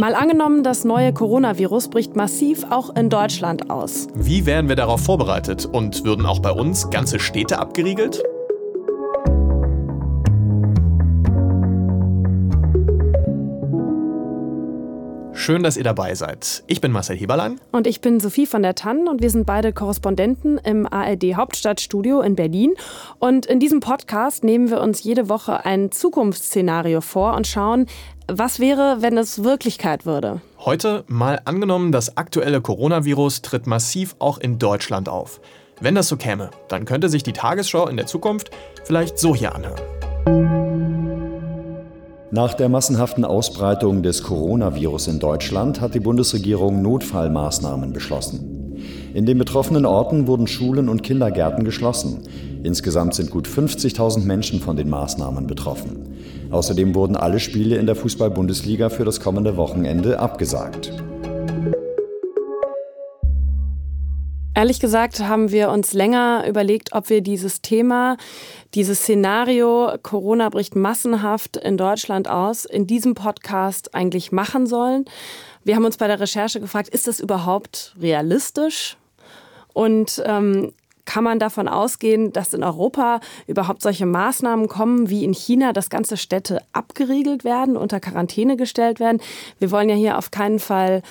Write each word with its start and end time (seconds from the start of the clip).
Mal 0.00 0.14
angenommen, 0.14 0.62
das 0.62 0.86
neue 0.86 1.12
Coronavirus 1.12 1.90
bricht 1.90 2.16
massiv 2.16 2.64
auch 2.70 2.96
in 2.96 3.10
Deutschland 3.10 3.68
aus. 3.68 4.06
Wie 4.14 4.46
wären 4.46 4.66
wir 4.66 4.74
darauf 4.74 5.04
vorbereitet 5.04 5.66
und 5.66 6.06
würden 6.06 6.24
auch 6.24 6.40
bei 6.40 6.52
uns 6.52 6.88
ganze 6.88 7.18
Städte 7.18 7.58
abgeriegelt? 7.58 8.22
Schön, 15.40 15.62
dass 15.62 15.78
ihr 15.78 15.84
dabei 15.84 16.14
seid. 16.14 16.64
Ich 16.66 16.82
bin 16.82 16.92
Marcel 16.92 17.16
Heberlein. 17.16 17.58
Und 17.72 17.86
ich 17.86 18.02
bin 18.02 18.20
Sophie 18.20 18.44
von 18.44 18.62
der 18.62 18.74
Tann 18.74 19.08
und 19.08 19.22
wir 19.22 19.30
sind 19.30 19.46
beide 19.46 19.72
Korrespondenten 19.72 20.58
im 20.58 20.86
ARD 20.86 21.34
Hauptstadtstudio 21.34 22.20
in 22.20 22.36
Berlin. 22.36 22.74
Und 23.18 23.46
in 23.46 23.58
diesem 23.58 23.80
Podcast 23.80 24.44
nehmen 24.44 24.68
wir 24.68 24.82
uns 24.82 25.02
jede 25.02 25.30
Woche 25.30 25.64
ein 25.64 25.92
Zukunftsszenario 25.92 27.00
vor 27.00 27.34
und 27.36 27.46
schauen, 27.46 27.86
was 28.32 28.60
wäre, 28.60 28.98
wenn 29.00 29.16
es 29.16 29.44
Wirklichkeit 29.44 30.06
würde? 30.06 30.40
Heute 30.58 31.04
mal 31.08 31.40
angenommen, 31.44 31.92
das 31.92 32.16
aktuelle 32.16 32.60
Coronavirus 32.60 33.42
tritt 33.42 33.66
massiv 33.66 34.14
auch 34.18 34.38
in 34.38 34.58
Deutschland 34.58 35.08
auf. 35.08 35.40
Wenn 35.80 35.94
das 35.94 36.08
so 36.08 36.16
käme, 36.16 36.50
dann 36.68 36.84
könnte 36.84 37.08
sich 37.08 37.22
die 37.22 37.32
Tagesschau 37.32 37.88
in 37.88 37.96
der 37.96 38.06
Zukunft 38.06 38.50
vielleicht 38.84 39.18
so 39.18 39.34
hier 39.34 39.54
anhören. 39.54 39.80
Nach 42.32 42.54
der 42.54 42.68
massenhaften 42.68 43.24
Ausbreitung 43.24 44.02
des 44.02 44.22
Coronavirus 44.22 45.08
in 45.08 45.18
Deutschland 45.18 45.80
hat 45.80 45.94
die 45.94 46.00
Bundesregierung 46.00 46.80
Notfallmaßnahmen 46.82 47.92
beschlossen. 47.92 48.59
In 49.14 49.26
den 49.26 49.38
betroffenen 49.38 49.86
Orten 49.86 50.26
wurden 50.26 50.46
Schulen 50.46 50.88
und 50.88 51.02
Kindergärten 51.02 51.64
geschlossen. 51.64 52.22
Insgesamt 52.62 53.14
sind 53.14 53.30
gut 53.30 53.48
50.000 53.48 54.24
Menschen 54.24 54.60
von 54.60 54.76
den 54.76 54.90
Maßnahmen 54.90 55.46
betroffen. 55.46 56.16
Außerdem 56.50 56.94
wurden 56.94 57.16
alle 57.16 57.40
Spiele 57.40 57.76
in 57.76 57.86
der 57.86 57.96
Fußball-Bundesliga 57.96 58.88
für 58.88 59.04
das 59.04 59.20
kommende 59.20 59.56
Wochenende 59.56 60.18
abgesagt. 60.18 60.92
Ehrlich 64.60 64.80
gesagt 64.80 65.20
haben 65.20 65.52
wir 65.52 65.70
uns 65.70 65.94
länger 65.94 66.44
überlegt, 66.46 66.92
ob 66.92 67.08
wir 67.08 67.22
dieses 67.22 67.62
Thema, 67.62 68.18
dieses 68.74 68.98
Szenario, 68.98 69.92
Corona 70.02 70.50
bricht 70.50 70.76
massenhaft 70.76 71.56
in 71.56 71.78
Deutschland 71.78 72.28
aus, 72.28 72.66
in 72.66 72.86
diesem 72.86 73.14
Podcast 73.14 73.94
eigentlich 73.94 74.32
machen 74.32 74.66
sollen. 74.66 75.06
Wir 75.64 75.76
haben 75.76 75.84
uns 75.84 75.96
bei 75.96 76.06
der 76.06 76.20
Recherche 76.20 76.60
gefragt, 76.60 76.88
ist 76.88 77.06
das 77.06 77.20
überhaupt 77.20 77.94
realistisch? 78.00 78.96
Und 79.72 80.22
ähm, 80.26 80.72
kann 81.04 81.24
man 81.24 81.38
davon 81.38 81.68
ausgehen, 81.68 82.32
dass 82.32 82.54
in 82.54 82.62
Europa 82.62 83.20
überhaupt 83.46 83.82
solche 83.82 84.06
Maßnahmen 84.06 84.68
kommen 84.68 85.10
wie 85.10 85.24
in 85.24 85.32
China, 85.32 85.72
dass 85.72 85.90
ganze 85.90 86.16
Städte 86.16 86.60
abgeriegelt 86.72 87.44
werden, 87.44 87.76
unter 87.76 88.00
Quarantäne 88.00 88.56
gestellt 88.56 89.00
werden? 89.00 89.20
Wir 89.58 89.70
wollen 89.70 89.88
ja 89.88 89.96
hier 89.96 90.18
auf 90.18 90.30
keinen 90.30 90.60
Fall 90.60 91.02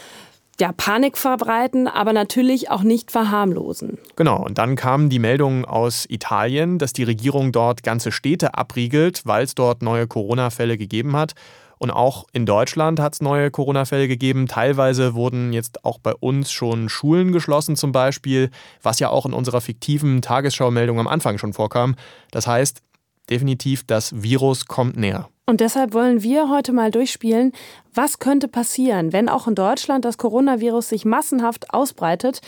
ja, 0.59 0.71
Panik 0.73 1.17
verbreiten, 1.17 1.87
aber 1.87 2.13
natürlich 2.13 2.69
auch 2.69 2.83
nicht 2.83 3.11
verharmlosen. 3.11 3.97
Genau, 4.15 4.43
und 4.43 4.57
dann 4.57 4.75
kamen 4.75 5.09
die 5.09 5.19
Meldungen 5.19 5.65
aus 5.65 6.05
Italien, 6.09 6.79
dass 6.79 6.93
die 6.93 7.03
Regierung 7.03 7.51
dort 7.51 7.83
ganze 7.83 8.11
Städte 8.11 8.55
abriegelt, 8.55 9.21
weil 9.25 9.43
es 9.43 9.55
dort 9.55 9.81
neue 9.81 10.07
Corona-Fälle 10.07 10.77
gegeben 10.77 11.15
hat. 11.15 11.33
Und 11.79 11.91
auch 11.91 12.25
in 12.33 12.45
Deutschland 12.45 12.99
hat 12.99 13.13
es 13.13 13.21
neue 13.21 13.49
Corona-Fälle 13.49 14.07
gegeben. 14.07 14.47
Teilweise 14.47 15.15
wurden 15.15 15.53
jetzt 15.53 15.85
auch 15.85 15.97
bei 15.97 16.13
uns 16.13 16.51
schon 16.51 16.89
Schulen 16.89 17.31
geschlossen 17.31 17.75
zum 17.75 17.93
Beispiel, 17.93 18.51
was 18.83 18.99
ja 18.99 19.09
auch 19.09 19.25
in 19.25 19.33
unserer 19.33 19.61
fiktiven 19.61 20.21
Tagesschau-Meldung 20.21 20.99
am 20.99 21.07
Anfang 21.07 21.37
schon 21.37 21.53
vorkam. 21.53 21.95
Das 22.31 22.47
heißt, 22.47 22.81
definitiv, 23.29 23.85
das 23.87 24.21
Virus 24.21 24.65
kommt 24.65 24.97
näher. 24.97 25.29
Und 25.45 25.61
deshalb 25.61 25.93
wollen 25.93 26.21
wir 26.21 26.49
heute 26.49 26.73
mal 26.73 26.91
durchspielen, 26.91 27.53
was 27.93 28.19
könnte 28.19 28.47
passieren, 28.47 29.13
wenn 29.13 29.29
auch 29.29 29.47
in 29.47 29.55
Deutschland 29.55 30.05
das 30.05 30.17
Coronavirus 30.17 30.89
sich 30.89 31.05
massenhaft 31.05 31.73
ausbreitet. 31.73 32.41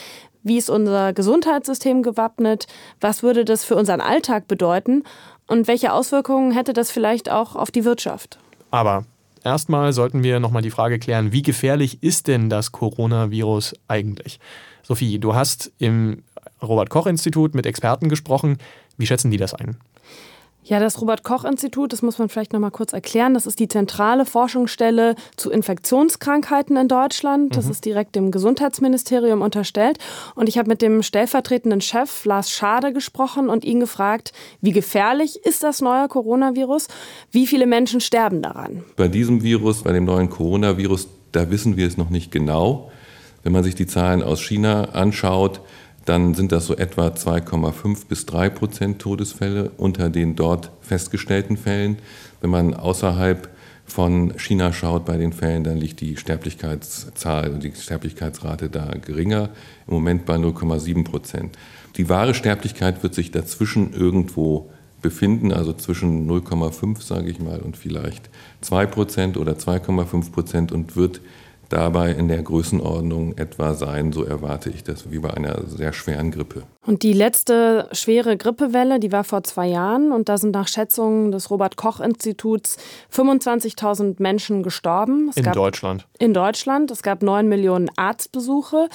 Wie 0.44 0.58
ist 0.58 0.70
unser 0.70 1.14
Gesundheitssystem 1.14 2.04
gewappnet? 2.04 2.68
Was 3.00 3.24
würde 3.24 3.46
das 3.46 3.64
für 3.64 3.76
unseren 3.76 4.02
Alltag 4.02 4.48
bedeuten? 4.48 5.04
Und 5.48 5.68
welche 5.68 5.94
Auswirkungen 5.94 6.52
hätte 6.52 6.74
das 6.74 6.92
vielleicht 6.92 7.30
auch 7.32 7.56
auf 7.56 7.72
die 7.72 7.86
Wirtschaft? 7.86 8.38
Aber 8.70 9.06
Erstmal 9.44 9.92
sollten 9.94 10.24
wir 10.24 10.40
nochmal 10.40 10.62
die 10.62 10.70
Frage 10.70 11.00
klären, 11.00 11.32
wie 11.32 11.42
gefährlich 11.42 12.04
ist 12.04 12.28
denn 12.28 12.50
das 12.50 12.72
Coronavirus 12.72 13.74
eigentlich? 13.88 14.40
Sophie, 14.84 15.20
du 15.20 15.34
hast 15.34 15.72
im 15.80 16.24
Robert 16.62 16.90
Koch 16.90 17.08
Institut 17.08 17.56
mit 17.56 17.66
Experten 17.66 18.08
gesprochen. 18.08 18.58
Wie 18.98 19.08
schätzen 19.08 19.32
die 19.32 19.38
das 19.38 19.54
ein? 19.54 19.78
Ja, 20.64 20.80
das 20.80 21.02
Robert-Koch-Institut, 21.02 21.92
das 21.92 22.04
muss 22.04 22.20
man 22.20 22.30
vielleicht 22.30 22.54
noch 22.54 22.60
mal 22.60 22.70
kurz 22.70 22.94
erklären. 22.94 23.34
Das 23.34 23.48
ist 23.48 23.60
die 23.60 23.68
zentrale 23.68 24.26
Forschungsstelle 24.26 25.16
zu 25.36 25.50
Infektionskrankheiten 25.50 26.78
in 26.78 26.88
Deutschland. 26.88 27.56
Das 27.56 27.66
mhm. 27.66 27.72
ist 27.72 27.86
direkt 27.86 28.16
dem 28.16 28.30
Gesundheitsministerium 28.30 29.42
unterstellt. 29.42 29.98
Und 30.36 30.48
ich 30.48 30.60
habe 30.60 30.70
mit 30.70 30.84
dem 30.84 31.02
stellvertretenden 31.02 31.82
Chef 31.82 32.26
Lars 32.26 32.52
Schade 32.52 32.94
gesprochen 32.94 33.50
und 33.50 33.66
ihn 33.66 33.80
gefragt, 33.80 34.34
wie 34.62 34.72
gefährlich 34.72 35.44
ist 35.44 35.64
das 35.64 35.82
neue 35.82 36.08
Coronavirus? 36.08 36.88
Wie 37.32 37.48
viele 37.48 37.66
Menschen 37.66 38.00
sterben 38.00 38.44
daran? 38.44 38.84
Bei 38.98 39.08
diesem 39.08 39.42
Virus, 39.42 39.82
bei 39.82 39.94
dem 39.94 40.06
neuen 40.06 40.30
Coronavirus, 40.30 41.08
da 41.32 41.50
wissen 41.50 41.76
wir 41.76 41.88
es 41.88 41.98
noch 41.98 42.12
nicht 42.12 42.32
genau. 42.32 42.92
Wenn 43.42 43.52
man 43.54 43.64
sich 43.64 43.74
die 43.74 43.88
Zahlen 43.88 44.22
aus 44.22 44.42
China 44.42 44.90
anschaut, 44.94 45.62
dann 46.06 46.34
sind 46.34 46.52
das 46.52 46.66
so 46.66 46.76
etwa 46.76 47.08
2,5 47.08 48.08
bis 48.08 48.26
3 48.26 48.50
Prozent 48.50 49.00
Todesfälle 49.00 49.72
unter 49.78 50.10
den 50.10 50.36
dort 50.36 50.72
festgestellten 50.82 51.58
Fällen. 51.58 51.98
Wenn 52.42 52.50
man 52.50 52.74
außerhalb 52.74 53.50
von 53.86 54.38
China 54.38 54.74
schaut 54.74 55.06
bei 55.06 55.18
den 55.18 55.34
Fällen, 55.34 55.64
dann 55.64 55.78
liegt 55.78 56.02
die 56.02 56.18
Sterblichkeitszahl, 56.18 57.60
die 57.60 57.74
Sterblichkeitsrate 57.76 58.70
da 58.70 58.94
geringer, 59.06 59.50
im 59.88 59.94
Moment 59.94 60.26
bei 60.26 60.36
0,7 60.36 61.04
Prozent. 61.04 61.58
Die 61.98 62.08
wahre 62.10 62.34
Sterblichkeit 62.34 63.04
wird 63.04 63.14
sich 63.14 63.32
dazwischen 63.32 63.94
irgendwo 63.94 64.70
befinden, 65.02 65.52
also 65.52 65.74
zwischen 65.74 66.30
0,5, 66.30 67.02
sage 67.02 67.30
ich 67.30 67.40
mal, 67.40 67.60
und 67.60 67.76
vielleicht 67.76 68.30
2 68.62 68.86
Prozent 68.86 69.38
oder 69.38 69.54
2,5 69.54 70.32
Prozent 70.32 70.72
und 70.72 70.96
wird 70.96 71.22
dabei 71.72 72.12
in 72.12 72.28
der 72.28 72.44
Größenordnung 72.44 73.38
etwa 73.38 73.74
sein, 73.74 74.12
so 74.12 74.24
erwarte 74.24 74.70
ich 74.70 74.84
das, 74.84 75.12
wie 75.12 75.20
bei 75.20 75.34
einer 75.34 75.68
sehr 75.68 75.94
schweren 75.94 76.32
Grippe. 76.32 76.64
Und 76.84 77.04
die 77.04 77.14
letzte 77.14 77.88
schwere 77.92 78.38
Grippewelle, 78.38 79.00
die 79.00 79.12
war 79.12 79.24
vor 79.24 79.44
zwei 79.44 79.68
Jahren 79.68 80.12
und 80.12 80.30
da 80.30 80.40
sind 80.40 80.56
nach 80.56 80.68
Schätzungen 80.68 81.32
des 81.32 81.52
Robert 81.52 81.76
Koch 81.76 82.00
Instituts 82.00 82.78
25.000 83.14 84.16
Menschen 84.18 84.64
gestorben. 84.64 85.30
Es 85.30 85.38
in 85.38 85.52
Deutschland. 85.52 86.08
In 86.18 86.34
Deutschland. 86.34 86.90
Es 86.90 87.04
gab 87.04 87.22
neun 87.22 87.48
Millionen 87.48 87.88
Arztbesuche. 87.98 88.90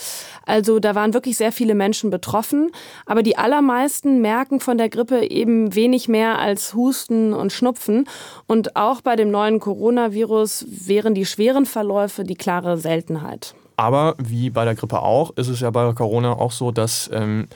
Also 0.45 0.81
da 0.81 0.97
waren 0.97 1.15
wirklich 1.15 1.37
sehr 1.37 1.53
viele 1.53 1.77
Menschen 1.77 2.11
betroffen. 2.11 2.73
Aber 3.07 3.23
die 3.23 3.39
allermeisten 3.39 4.21
merken 4.21 4.59
von 4.59 4.79
der 4.79 4.89
Grippe 4.89 5.31
eben 5.31 5.73
wenig 5.77 6.09
mehr 6.09 6.41
als 6.41 6.75
Husten 6.75 7.33
und 7.33 7.53
Schnupfen. 7.53 8.09
Und 8.49 8.75
auch 8.75 9.01
bei 9.01 9.15
dem 9.15 9.31
neuen 9.31 9.61
Coronavirus 9.61 10.67
wären 10.69 11.15
die 11.15 11.25
schweren 11.25 11.67
Verläufe 11.67 12.25
die 12.25 12.35
klare 12.35 12.79
Seltenheit. 12.79 13.55
Aber 13.77 14.15
wie 14.19 14.51
bei 14.51 14.65
der 14.65 14.75
Grippe 14.75 15.03
auch, 15.03 15.31
ist 15.37 15.49
es 15.49 15.61
ja 15.61 15.71
bei 15.71 15.93
Corona 15.93 16.33
auch 16.33 16.51
so, 16.51 16.73
dass 16.73 17.11
ähm, 17.13 17.47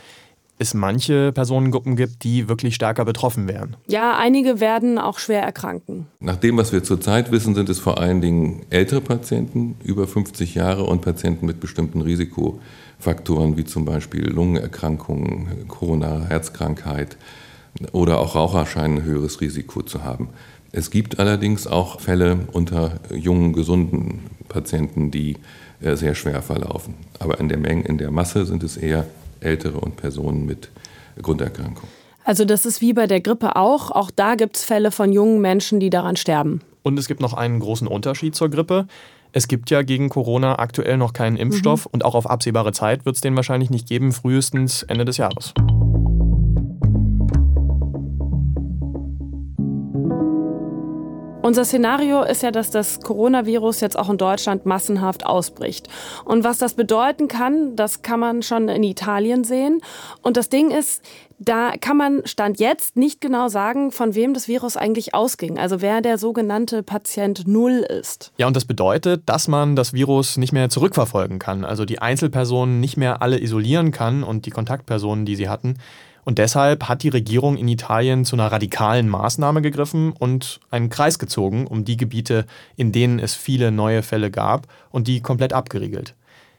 es 0.60 0.74
manche 0.74 1.32
Personengruppen 1.32 1.96
gibt, 1.96 2.22
die 2.22 2.48
wirklich 2.48 2.74
stärker 2.74 3.06
betroffen 3.06 3.48
wären. 3.48 3.76
Ja, 3.86 4.18
einige 4.18 4.60
werden 4.60 4.98
auch 4.98 5.18
schwer 5.18 5.42
erkranken. 5.42 6.06
Nach 6.20 6.36
dem, 6.36 6.58
was 6.58 6.70
wir 6.70 6.84
zurzeit 6.84 7.32
wissen, 7.32 7.54
sind 7.54 7.70
es 7.70 7.78
vor 7.78 7.98
allen 7.98 8.20
Dingen 8.20 8.66
ältere 8.68 9.00
Patienten, 9.00 9.76
über 9.82 10.06
50 10.06 10.54
Jahre 10.54 10.84
und 10.84 11.00
Patienten 11.00 11.46
mit 11.46 11.60
bestimmten 11.60 12.02
Risikofaktoren, 12.02 13.56
wie 13.56 13.64
zum 13.64 13.86
Beispiel 13.86 14.28
Lungenerkrankungen, 14.28 15.66
Corona-Herzkrankheit 15.66 17.16
oder 17.92 18.18
auch 18.18 18.34
Raucher 18.34 18.66
scheinen 18.66 18.98
ein 18.98 19.04
höheres 19.04 19.40
Risiko 19.40 19.80
zu 19.80 20.04
haben. 20.04 20.28
Es 20.72 20.90
gibt 20.90 21.18
allerdings 21.18 21.66
auch 21.66 22.00
Fälle 22.00 22.40
unter 22.52 23.00
jungen, 23.14 23.54
gesunden 23.54 24.20
Patienten, 24.48 25.10
die 25.10 25.36
äh, 25.80 25.96
sehr 25.96 26.14
schwer 26.14 26.42
verlaufen. 26.42 26.94
Aber 27.18 27.40
in 27.40 27.48
der 27.48 27.58
Menge, 27.58 27.84
in 27.84 27.96
der 27.96 28.10
Masse 28.10 28.44
sind 28.44 28.62
es 28.62 28.76
eher 28.76 29.06
Ältere 29.40 29.78
und 29.78 29.96
Personen 29.96 30.46
mit 30.46 30.70
Grunderkrankung. 31.20 31.88
Also 32.24 32.44
das 32.44 32.66
ist 32.66 32.80
wie 32.80 32.92
bei 32.92 33.06
der 33.06 33.20
Grippe 33.20 33.56
auch. 33.56 33.90
Auch 33.90 34.10
da 34.10 34.34
gibt 34.34 34.56
es 34.56 34.64
Fälle 34.64 34.90
von 34.90 35.12
jungen 35.12 35.40
Menschen, 35.40 35.80
die 35.80 35.90
daran 35.90 36.16
sterben. 36.16 36.60
Und 36.82 36.98
es 36.98 37.08
gibt 37.08 37.20
noch 37.20 37.34
einen 37.34 37.60
großen 37.60 37.86
Unterschied 37.86 38.34
zur 38.34 38.50
Grippe. 38.50 38.86
Es 39.32 39.48
gibt 39.48 39.70
ja 39.70 39.82
gegen 39.82 40.08
Corona 40.08 40.58
aktuell 40.58 40.96
noch 40.96 41.12
keinen 41.12 41.36
Impfstoff 41.36 41.86
mhm. 41.86 41.90
und 41.92 42.04
auch 42.04 42.14
auf 42.14 42.28
absehbare 42.28 42.72
Zeit 42.72 43.06
wird 43.06 43.16
es 43.16 43.22
den 43.22 43.36
wahrscheinlich 43.36 43.70
nicht 43.70 43.88
geben, 43.88 44.12
frühestens 44.12 44.82
Ende 44.82 45.04
des 45.04 45.18
Jahres. 45.18 45.54
Unser 51.42 51.64
Szenario 51.64 52.22
ist 52.22 52.42
ja, 52.42 52.50
dass 52.50 52.70
das 52.70 53.00
Coronavirus 53.00 53.80
jetzt 53.80 53.98
auch 53.98 54.10
in 54.10 54.18
Deutschland 54.18 54.66
massenhaft 54.66 55.24
ausbricht. 55.24 55.88
Und 56.26 56.44
was 56.44 56.58
das 56.58 56.74
bedeuten 56.74 57.28
kann, 57.28 57.76
das 57.76 58.02
kann 58.02 58.20
man 58.20 58.42
schon 58.42 58.68
in 58.68 58.82
Italien 58.82 59.42
sehen. 59.42 59.80
Und 60.20 60.36
das 60.36 60.50
Ding 60.50 60.70
ist, 60.70 61.02
da 61.42 61.72
kann 61.80 61.96
man 61.96 62.20
Stand 62.26 62.60
jetzt 62.60 62.96
nicht 62.96 63.22
genau 63.22 63.48
sagen, 63.48 63.92
von 63.92 64.14
wem 64.14 64.34
das 64.34 64.46
Virus 64.46 64.76
eigentlich 64.76 65.14
ausging. 65.14 65.58
Also 65.58 65.80
wer 65.80 66.02
der 66.02 66.18
sogenannte 66.18 66.82
Patient 66.82 67.48
Null 67.48 67.78
ist. 67.78 68.30
Ja, 68.36 68.46
und 68.46 68.54
das 68.54 68.66
bedeutet, 68.66 69.22
dass 69.24 69.48
man 69.48 69.74
das 69.74 69.94
Virus 69.94 70.36
nicht 70.36 70.52
mehr 70.52 70.68
zurückverfolgen 70.68 71.38
kann. 71.38 71.64
Also 71.64 71.86
die 71.86 71.98
Einzelpersonen 71.98 72.78
nicht 72.78 72.98
mehr 72.98 73.22
alle 73.22 73.40
isolieren 73.40 73.90
kann 73.90 74.22
und 74.22 74.44
die 74.44 74.50
Kontaktpersonen, 74.50 75.24
die 75.24 75.34
sie 75.34 75.48
hatten. 75.48 75.78
Und 76.24 76.36
deshalb 76.36 76.90
hat 76.90 77.02
die 77.02 77.08
Regierung 77.08 77.56
in 77.56 77.68
Italien 77.68 78.26
zu 78.26 78.36
einer 78.36 78.52
radikalen 78.52 79.08
Maßnahme 79.08 79.62
gegriffen 79.62 80.12
und 80.12 80.60
einen 80.70 80.90
Kreis 80.90 81.18
gezogen 81.18 81.66
um 81.66 81.86
die 81.86 81.96
Gebiete, 81.96 82.44
in 82.76 82.92
denen 82.92 83.18
es 83.18 83.34
viele 83.34 83.72
neue 83.72 84.02
Fälle 84.02 84.30
gab 84.30 84.66
und 84.90 85.08
die 85.08 85.22
komplett 85.22 85.54
abgeriegelt. 85.54 86.14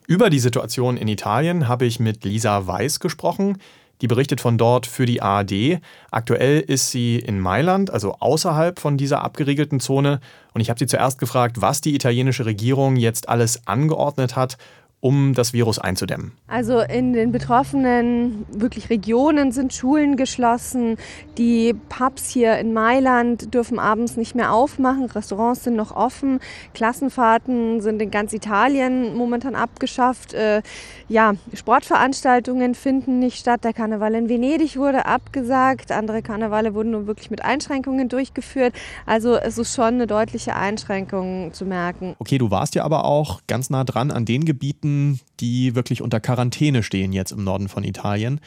Über 0.07 0.31
die 0.31 0.39
Situation 0.39 0.97
in 0.97 1.07
Italien 1.07 1.67
habe 1.67 1.85
ich 1.85 1.99
mit 1.99 2.25
Lisa 2.25 2.65
Weiß 2.65 2.99
gesprochen. 2.99 3.59
Die 4.01 4.07
berichtet 4.07 4.41
von 4.41 4.57
dort 4.57 4.87
für 4.87 5.05
die 5.05 5.21
ARD. 5.21 5.79
Aktuell 6.09 6.59
ist 6.59 6.91
sie 6.91 7.17
in 7.17 7.39
Mailand, 7.39 7.91
also 7.91 8.15
außerhalb 8.19 8.79
von 8.79 8.97
dieser 8.97 9.23
abgeriegelten 9.23 9.79
Zone. 9.79 10.19
Und 10.53 10.61
ich 10.61 10.69
habe 10.69 10.79
sie 10.79 10.87
zuerst 10.87 11.19
gefragt, 11.19 11.61
was 11.61 11.81
die 11.81 11.95
italienische 11.95 12.45
Regierung 12.45 12.95
jetzt 12.95 13.29
alles 13.29 13.67
angeordnet 13.67 14.35
hat, 14.35 14.57
um 15.01 15.33
das 15.33 15.51
Virus 15.51 15.79
einzudämmen? 15.79 16.31
Also 16.47 16.79
in 16.79 17.13
den 17.13 17.31
betroffenen 17.31 18.45
wirklich 18.51 18.89
Regionen 18.89 19.51
sind 19.51 19.73
Schulen 19.73 20.15
geschlossen. 20.15 20.97
Die 21.37 21.73
Pubs 21.89 22.29
hier 22.29 22.59
in 22.59 22.71
Mailand 22.71 23.53
dürfen 23.53 23.79
abends 23.79 24.15
nicht 24.15 24.35
mehr 24.35 24.53
aufmachen. 24.53 25.05
Restaurants 25.05 25.63
sind 25.63 25.75
noch 25.75 25.91
offen. 25.95 26.39
Klassenfahrten 26.75 27.81
sind 27.81 28.01
in 28.01 28.11
ganz 28.11 28.31
Italien 28.31 29.15
momentan 29.15 29.55
abgeschafft. 29.55 30.33
Äh, 30.33 30.61
ja, 31.09 31.33
Sportveranstaltungen 31.53 32.75
finden 32.75 33.19
nicht 33.19 33.39
statt. 33.39 33.63
Der 33.63 33.73
Karneval 33.73 34.13
in 34.13 34.29
Venedig 34.29 34.77
wurde 34.77 35.07
abgesagt. 35.07 35.91
Andere 35.91 36.21
Karnevale 36.21 36.75
wurden 36.75 36.91
nur 36.91 37.07
wirklich 37.07 37.31
mit 37.31 37.43
Einschränkungen 37.43 38.07
durchgeführt. 38.07 38.73
Also 39.07 39.35
es 39.35 39.57
ist 39.57 39.73
schon 39.73 39.95
eine 39.95 40.05
deutliche 40.05 40.55
Einschränkung 40.55 41.53
zu 41.53 41.65
merken. 41.65 42.15
Okay, 42.19 42.37
du 42.37 42.51
warst 42.51 42.75
ja 42.75 42.83
aber 42.83 43.05
auch 43.05 43.41
ganz 43.47 43.71
nah 43.71 43.83
dran 43.83 44.11
an 44.11 44.25
den 44.25 44.45
Gebieten, 44.45 44.90
Gebieten, 44.91 45.19
die 45.39 45.75
wirklich 45.75 46.01
unter 46.01 46.19
Quarantäne 46.19 46.83
stehen 46.83 47.13
jetzt 47.13 47.31
im 47.31 47.43
Norden 47.43 47.67
von 47.67 47.83
Italien. 47.83 48.39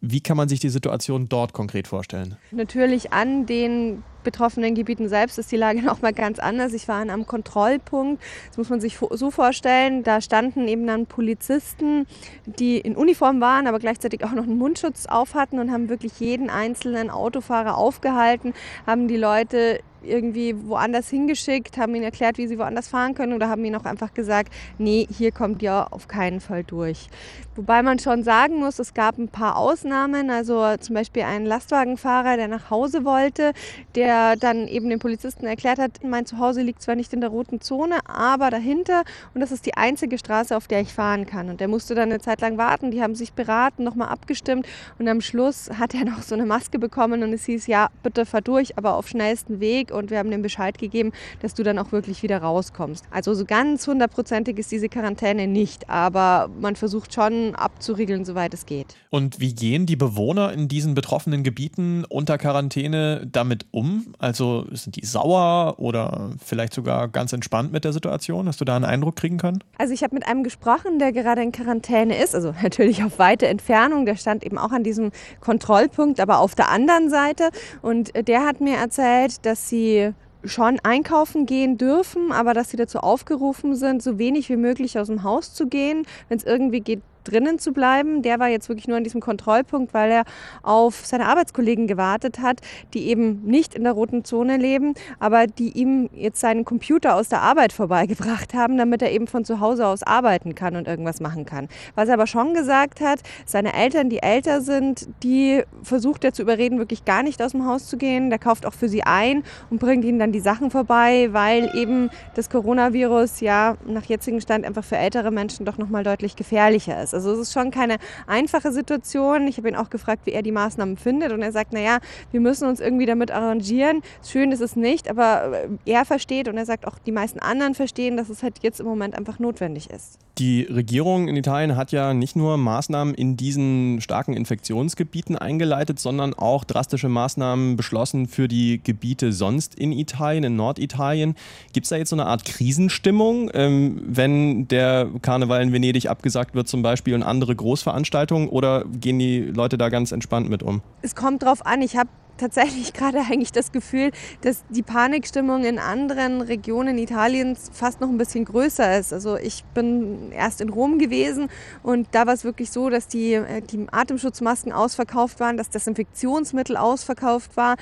Wie 0.00 0.20
kann 0.20 0.36
man 0.36 0.48
sich 0.48 0.60
die 0.60 0.68
Situation 0.68 1.28
dort 1.30 1.54
konkret 1.54 1.88
vorstellen? 1.88 2.36
Natürlich 2.50 3.12
an 3.12 3.46
den 3.46 4.02
betroffenen 4.22 4.74
Gebieten 4.74 5.08
selbst 5.08 5.38
ist 5.38 5.50
die 5.50 5.56
Lage 5.56 5.82
noch 5.84 6.02
mal 6.02 6.12
ganz 6.12 6.38
anders. 6.38 6.74
Ich 6.74 6.88
war 6.88 6.96
an 6.96 7.08
einem 7.08 7.26
Kontrollpunkt. 7.26 8.22
Das 8.48 8.58
muss 8.58 8.68
man 8.68 8.80
sich 8.80 8.98
so 8.98 9.30
vorstellen. 9.30 10.02
Da 10.02 10.20
standen 10.20 10.68
eben 10.68 10.86
dann 10.86 11.06
Polizisten, 11.06 12.06
die 12.44 12.78
in 12.78 12.96
Uniform 12.96 13.40
waren, 13.40 13.66
aber 13.66 13.78
gleichzeitig 13.78 14.24
auch 14.24 14.32
noch 14.32 14.44
einen 14.44 14.58
Mundschutz 14.58 15.06
auf 15.06 15.34
hatten 15.34 15.58
und 15.58 15.70
haben 15.70 15.88
wirklich 15.88 16.20
jeden 16.20 16.50
einzelnen 16.50 17.08
Autofahrer 17.10 17.78
aufgehalten, 17.78 18.52
haben 18.86 19.08
die 19.08 19.16
Leute 19.16 19.80
irgendwie 20.06 20.54
woanders 20.66 21.08
hingeschickt, 21.08 21.76
haben 21.76 21.94
ihnen 21.94 22.04
erklärt, 22.04 22.38
wie 22.38 22.46
sie 22.46 22.58
woanders 22.58 22.88
fahren 22.88 23.14
können 23.14 23.32
oder 23.32 23.48
haben 23.48 23.64
ihnen 23.64 23.76
auch 23.76 23.84
einfach 23.84 24.14
gesagt, 24.14 24.52
nee, 24.78 25.06
hier 25.10 25.32
kommt 25.32 25.62
ihr 25.62 25.88
auf 25.90 26.08
keinen 26.08 26.40
Fall 26.40 26.64
durch. 26.64 27.08
Wobei 27.56 27.82
man 27.82 28.00
schon 28.00 28.24
sagen 28.24 28.58
muss, 28.58 28.80
es 28.80 28.94
gab 28.94 29.16
ein 29.16 29.28
paar 29.28 29.56
Ausnahmen, 29.56 30.28
also 30.28 30.76
zum 30.78 30.94
Beispiel 30.96 31.22
ein 31.22 31.46
Lastwagenfahrer, 31.46 32.36
der 32.36 32.48
nach 32.48 32.68
Hause 32.68 33.04
wollte, 33.04 33.52
der 33.94 34.34
dann 34.34 34.66
eben 34.66 34.88
den 34.88 34.98
Polizisten 34.98 35.46
erklärt 35.46 35.78
hat, 35.78 36.02
mein 36.02 36.26
Zuhause 36.26 36.62
liegt 36.62 36.82
zwar 36.82 36.96
nicht 36.96 37.12
in 37.12 37.20
der 37.20 37.30
roten 37.30 37.60
Zone, 37.60 37.98
aber 38.06 38.50
dahinter 38.50 39.04
und 39.34 39.40
das 39.40 39.52
ist 39.52 39.66
die 39.66 39.74
einzige 39.74 40.18
Straße, 40.18 40.56
auf 40.56 40.66
der 40.66 40.80
ich 40.80 40.92
fahren 40.92 41.26
kann. 41.26 41.48
Und 41.48 41.60
der 41.60 41.68
musste 41.68 41.94
dann 41.94 42.10
eine 42.10 42.20
Zeit 42.20 42.40
lang 42.40 42.58
warten, 42.58 42.90
die 42.90 43.02
haben 43.02 43.14
sich 43.14 43.34
beraten, 43.34 43.84
nochmal 43.84 44.08
abgestimmt 44.08 44.66
und 44.98 45.06
am 45.06 45.20
Schluss 45.20 45.70
hat 45.78 45.94
er 45.94 46.04
noch 46.04 46.22
so 46.22 46.34
eine 46.34 46.46
Maske 46.46 46.80
bekommen 46.80 47.22
und 47.22 47.32
es 47.32 47.44
hieß, 47.44 47.68
ja, 47.68 47.88
bitte 48.02 48.26
fahr 48.26 48.42
durch, 48.42 48.76
aber 48.76 48.96
auf 48.96 49.06
schnellsten 49.06 49.60
Weg 49.60 49.92
und 49.94 50.10
wir 50.10 50.18
haben 50.18 50.30
dem 50.30 50.42
Bescheid 50.42 50.78
gegeben, 50.78 51.12
dass 51.40 51.54
du 51.54 51.62
dann 51.62 51.78
auch 51.78 51.92
wirklich 51.92 52.22
wieder 52.22 52.38
rauskommst. 52.38 53.04
Also 53.10 53.34
so 53.34 53.44
ganz 53.44 53.86
hundertprozentig 53.86 54.58
ist 54.58 54.72
diese 54.72 54.88
Quarantäne 54.88 55.46
nicht, 55.46 55.88
aber 55.88 56.50
man 56.60 56.76
versucht 56.76 57.14
schon 57.14 57.54
abzuriegeln, 57.54 58.24
soweit 58.24 58.54
es 58.54 58.66
geht. 58.66 58.96
Und 59.10 59.40
wie 59.40 59.54
gehen 59.54 59.86
die 59.86 59.96
Bewohner 59.96 60.52
in 60.52 60.68
diesen 60.68 60.94
betroffenen 60.94 61.42
Gebieten 61.42 62.04
unter 62.08 62.38
Quarantäne 62.38 63.26
damit 63.30 63.66
um? 63.70 64.14
Also 64.18 64.66
sind 64.72 64.96
die 64.96 65.06
sauer 65.06 65.76
oder 65.78 66.32
vielleicht 66.44 66.74
sogar 66.74 67.08
ganz 67.08 67.32
entspannt 67.32 67.72
mit 67.72 67.84
der 67.84 67.92
Situation? 67.92 68.48
Hast 68.48 68.60
du 68.60 68.64
da 68.64 68.76
einen 68.76 68.84
Eindruck 68.84 69.16
kriegen 69.16 69.38
können? 69.38 69.62
Also 69.78 69.94
ich 69.94 70.02
habe 70.02 70.14
mit 70.14 70.26
einem 70.26 70.42
gesprochen, 70.42 70.98
der 70.98 71.12
gerade 71.12 71.42
in 71.42 71.52
Quarantäne 71.52 72.16
ist, 72.22 72.34
also 72.34 72.54
natürlich 72.62 73.04
auf 73.04 73.18
weite 73.18 73.46
Entfernung. 73.46 74.06
Der 74.06 74.16
stand 74.16 74.44
eben 74.44 74.58
auch 74.58 74.72
an 74.72 74.82
diesem 74.82 75.12
Kontrollpunkt, 75.40 76.20
aber 76.20 76.38
auf 76.38 76.54
der 76.54 76.70
anderen 76.70 77.10
Seite. 77.10 77.50
Und 77.82 78.12
der 78.26 78.44
hat 78.44 78.60
mir 78.60 78.76
erzählt, 78.76 79.44
dass 79.46 79.68
sie 79.68 79.83
sie 79.84 80.14
schon 80.44 80.78
einkaufen 80.82 81.46
gehen 81.46 81.78
dürfen, 81.78 82.32
aber 82.32 82.54
dass 82.54 82.70
sie 82.70 82.76
dazu 82.76 82.98
aufgerufen 82.98 83.74
sind, 83.74 84.02
so 84.02 84.18
wenig 84.18 84.48
wie 84.50 84.56
möglich 84.56 84.98
aus 84.98 85.06
dem 85.08 85.22
Haus 85.22 85.54
zu 85.54 85.66
gehen. 85.68 86.06
Wenn 86.28 86.38
es 86.38 86.44
irgendwie 86.44 86.80
geht, 86.80 87.02
drinnen 87.24 87.58
zu 87.58 87.72
bleiben. 87.72 88.22
Der 88.22 88.38
war 88.38 88.48
jetzt 88.48 88.68
wirklich 88.68 88.88
nur 88.88 88.96
an 88.96 89.04
diesem 89.04 89.20
Kontrollpunkt, 89.20 89.94
weil 89.94 90.10
er 90.10 90.24
auf 90.62 91.04
seine 91.04 91.26
Arbeitskollegen 91.26 91.86
gewartet 91.86 92.40
hat, 92.40 92.60
die 92.92 93.08
eben 93.08 93.42
nicht 93.44 93.74
in 93.74 93.84
der 93.84 93.92
roten 93.92 94.24
Zone 94.24 94.56
leben, 94.56 94.94
aber 95.18 95.46
die 95.46 95.70
ihm 95.70 96.08
jetzt 96.12 96.40
seinen 96.40 96.64
Computer 96.64 97.16
aus 97.16 97.28
der 97.28 97.42
Arbeit 97.42 97.72
vorbeigebracht 97.72 98.54
haben, 98.54 98.76
damit 98.76 99.02
er 99.02 99.12
eben 99.12 99.26
von 99.26 99.44
zu 99.44 99.60
Hause 99.60 99.86
aus 99.86 100.02
arbeiten 100.02 100.54
kann 100.54 100.76
und 100.76 100.86
irgendwas 100.86 101.20
machen 101.20 101.44
kann. 101.44 101.68
Was 101.94 102.08
er 102.08 102.14
aber 102.14 102.26
schon 102.26 102.54
gesagt 102.54 103.00
hat, 103.00 103.20
seine 103.46 103.74
Eltern, 103.74 104.08
die 104.08 104.22
älter 104.22 104.60
sind, 104.60 105.08
die 105.22 105.62
versucht 105.82 106.24
er 106.24 106.32
zu 106.32 106.42
überreden, 106.42 106.78
wirklich 106.78 107.04
gar 107.04 107.22
nicht 107.22 107.42
aus 107.42 107.52
dem 107.52 107.66
Haus 107.66 107.86
zu 107.86 107.96
gehen. 107.96 108.30
Der 108.30 108.38
kauft 108.38 108.66
auch 108.66 108.74
für 108.74 108.88
sie 108.88 109.02
ein 109.02 109.42
und 109.70 109.78
bringt 109.78 110.04
ihnen 110.04 110.18
dann 110.18 110.32
die 110.32 110.40
Sachen 110.40 110.70
vorbei, 110.70 111.28
weil 111.32 111.70
eben 111.74 112.10
das 112.34 112.50
Coronavirus 112.50 113.40
ja 113.40 113.76
nach 113.86 114.04
jetzigem 114.04 114.40
Stand 114.40 114.64
einfach 114.64 114.84
für 114.84 114.96
ältere 114.96 115.30
Menschen 115.30 115.64
doch 115.64 115.78
nochmal 115.78 116.04
deutlich 116.04 116.36
gefährlicher 116.36 117.02
ist. 117.02 117.13
Also 117.14 117.32
es 117.32 117.38
ist 117.38 117.52
schon 117.52 117.70
keine 117.70 117.96
einfache 118.26 118.72
Situation. 118.72 119.46
Ich 119.46 119.56
habe 119.56 119.68
ihn 119.68 119.76
auch 119.76 119.90
gefragt, 119.90 120.26
wie 120.26 120.32
er 120.32 120.42
die 120.42 120.52
Maßnahmen 120.52 120.96
findet 120.96 121.32
und 121.32 121.42
er 121.42 121.52
sagt, 121.52 121.72
naja, 121.72 121.98
wir 122.30 122.40
müssen 122.40 122.68
uns 122.68 122.80
irgendwie 122.80 123.06
damit 123.06 123.30
arrangieren. 123.30 124.02
Schön 124.26 124.52
ist 124.52 124.60
es 124.60 124.76
nicht, 124.76 125.08
aber 125.08 125.52
äh, 125.52 125.68
er 125.90 126.04
versteht 126.04 126.48
und 126.48 126.56
er 126.56 126.66
sagt 126.66 126.86
auch, 126.86 126.98
die 126.98 127.12
meisten 127.12 127.38
anderen 127.38 127.74
verstehen, 127.74 128.16
dass 128.16 128.28
es 128.28 128.42
halt 128.42 128.58
jetzt 128.62 128.80
im 128.80 128.86
Moment 128.86 129.16
einfach 129.16 129.38
notwendig 129.38 129.90
ist. 129.90 130.18
Die 130.38 130.62
Regierung 130.62 131.28
in 131.28 131.36
Italien 131.36 131.76
hat 131.76 131.92
ja 131.92 132.12
nicht 132.12 132.34
nur 132.34 132.56
Maßnahmen 132.56 133.14
in 133.14 133.36
diesen 133.36 134.00
starken 134.00 134.34
Infektionsgebieten 134.34 135.38
eingeleitet, 135.38 136.00
sondern 136.00 136.34
auch 136.34 136.64
drastische 136.64 137.08
Maßnahmen 137.08 137.76
beschlossen 137.76 138.26
für 138.26 138.48
die 138.48 138.80
Gebiete 138.82 139.32
sonst 139.32 139.76
in 139.76 139.92
Italien, 139.92 140.42
in 140.42 140.56
Norditalien. 140.56 141.36
Gibt 141.72 141.84
es 141.84 141.90
da 141.90 141.96
jetzt 141.96 142.10
so 142.10 142.16
eine 142.16 142.26
Art 142.26 142.44
Krisenstimmung, 142.44 143.48
ähm, 143.54 144.02
wenn 144.06 144.66
der 144.66 145.08
Karneval 145.22 145.62
in 145.62 145.72
Venedig 145.72 146.10
abgesagt 146.10 146.56
wird 146.56 146.66
zum 146.66 146.82
Beispiel 146.82 147.03
und 147.12 147.22
andere 147.22 147.54
Großveranstaltungen 147.54 148.48
oder 148.48 148.84
gehen 148.86 149.18
die 149.18 149.40
Leute 149.40 149.76
da 149.76 149.88
ganz 149.88 150.12
entspannt 150.12 150.48
mit 150.48 150.62
um? 150.62 150.80
Es 151.02 151.14
kommt 151.14 151.42
drauf 151.42 151.66
an. 151.66 151.82
Ich 151.82 151.96
habe 151.96 152.08
tatsächlich 152.36 152.92
gerade 152.94 153.18
eigentlich 153.20 153.52
das 153.52 153.72
Gefühl, 153.72 154.10
dass 154.42 154.64
die 154.68 154.82
Panikstimmung 154.82 155.64
in 155.64 155.78
anderen 155.78 156.40
Regionen 156.40 156.98
Italiens 156.98 157.70
fast 157.72 158.00
noch 158.00 158.08
ein 158.08 158.18
bisschen 158.18 158.44
größer 158.44 158.98
ist. 158.98 159.12
Also 159.12 159.36
ich 159.36 159.64
bin 159.74 160.32
erst 160.32 160.60
in 160.60 160.68
Rom 160.68 160.98
gewesen 160.98 161.48
und 161.82 162.08
da 162.12 162.26
war 162.26 162.34
es 162.34 162.44
wirklich 162.44 162.70
so, 162.70 162.90
dass 162.90 163.08
die, 163.08 163.34
äh, 163.34 163.62
die 163.62 163.86
Atemschutzmasken 163.90 164.72
ausverkauft 164.72 165.40
waren, 165.40 165.56
dass 165.56 165.70
Desinfektionsmittel 165.70 166.76
ausverkauft 166.76 167.56
war. 167.56 167.76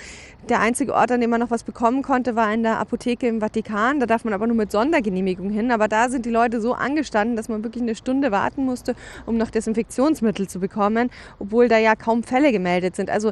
Der 0.49 0.61
einzige 0.61 0.95
Ort, 0.95 1.13
an 1.13 1.21
dem 1.21 1.31
man 1.31 1.41
noch 1.41 1.51
was 1.51 1.63
bekommen 1.63 2.03
konnte, 2.03 2.35
war 2.35 2.53
in 2.53 2.63
der 2.65 2.79
Apotheke 2.79 3.29
im 3.29 3.41
Vatikan. 3.41 4.01
Da 4.01 4.07
darf 4.07 4.25
man 4.25 4.35
aber 4.35 4.47
nur 4.47 4.57
mit 4.57 4.73
Sondergenehmigung 4.73 5.51
hin. 5.51 5.71
Aber 5.71 5.87
da 5.87 6.09
sind 6.09 6.27
die 6.27 6.31
Leute 6.31 6.61
so 6.61 6.75
angestanden, 6.75 7.37
dass 7.37 7.49
man 7.49 7.63
wirklich 7.63 7.83
eine 7.83 7.95
Stunde 7.95 8.33
warten 8.33 8.65
musste, 8.65 8.97
um 9.25 9.37
noch 9.37 9.51
Desinfektionsmittel 9.51 10.49
zu 10.49 10.59
bekommen, 10.59 11.11
obwohl 11.39 11.69
da 11.69 11.79
ja 11.79 11.95
kaum 11.95 12.25
Fälle 12.25 12.51
gemeldet 12.51 12.97
sind. 12.97 13.09
Also 13.09 13.31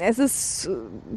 es 0.00 0.18
ist 0.18 0.37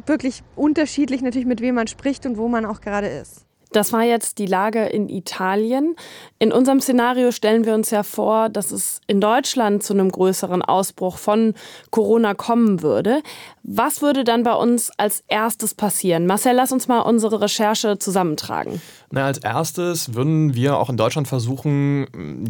wirklich 0.06 0.42
unterschiedlich 0.56 1.22
natürlich, 1.22 1.46
mit 1.46 1.60
wem 1.60 1.74
man 1.74 1.86
spricht 1.86 2.26
und 2.26 2.36
wo 2.36 2.48
man 2.48 2.64
auch 2.64 2.80
gerade 2.80 3.08
ist. 3.08 3.46
Das 3.72 3.92
war 3.92 4.02
jetzt 4.02 4.38
die 4.38 4.46
Lage 4.46 4.84
in 4.84 5.08
Italien. 5.08 5.96
In 6.38 6.52
unserem 6.52 6.80
Szenario 6.80 7.32
stellen 7.32 7.64
wir 7.64 7.74
uns 7.74 7.90
ja 7.90 8.02
vor, 8.02 8.48
dass 8.50 8.70
es 8.70 9.00
in 9.06 9.20
Deutschland 9.20 9.82
zu 9.82 9.94
einem 9.94 10.10
größeren 10.10 10.62
Ausbruch 10.62 11.16
von 11.16 11.54
Corona 11.90 12.34
kommen 12.34 12.82
würde. 12.82 13.22
Was 13.62 14.02
würde 14.02 14.24
dann 14.24 14.42
bei 14.42 14.54
uns 14.54 14.90
als 14.98 15.24
erstes 15.26 15.74
passieren? 15.74 16.26
Marcel, 16.26 16.54
lass 16.54 16.72
uns 16.72 16.86
mal 16.86 17.00
unsere 17.00 17.40
Recherche 17.40 17.98
zusammentragen. 17.98 18.82
Na, 19.14 19.26
als 19.26 19.36
erstes 19.36 20.14
würden 20.14 20.54
wir 20.54 20.78
auch 20.78 20.88
in 20.88 20.96
Deutschland 20.96 21.28
versuchen, 21.28 22.06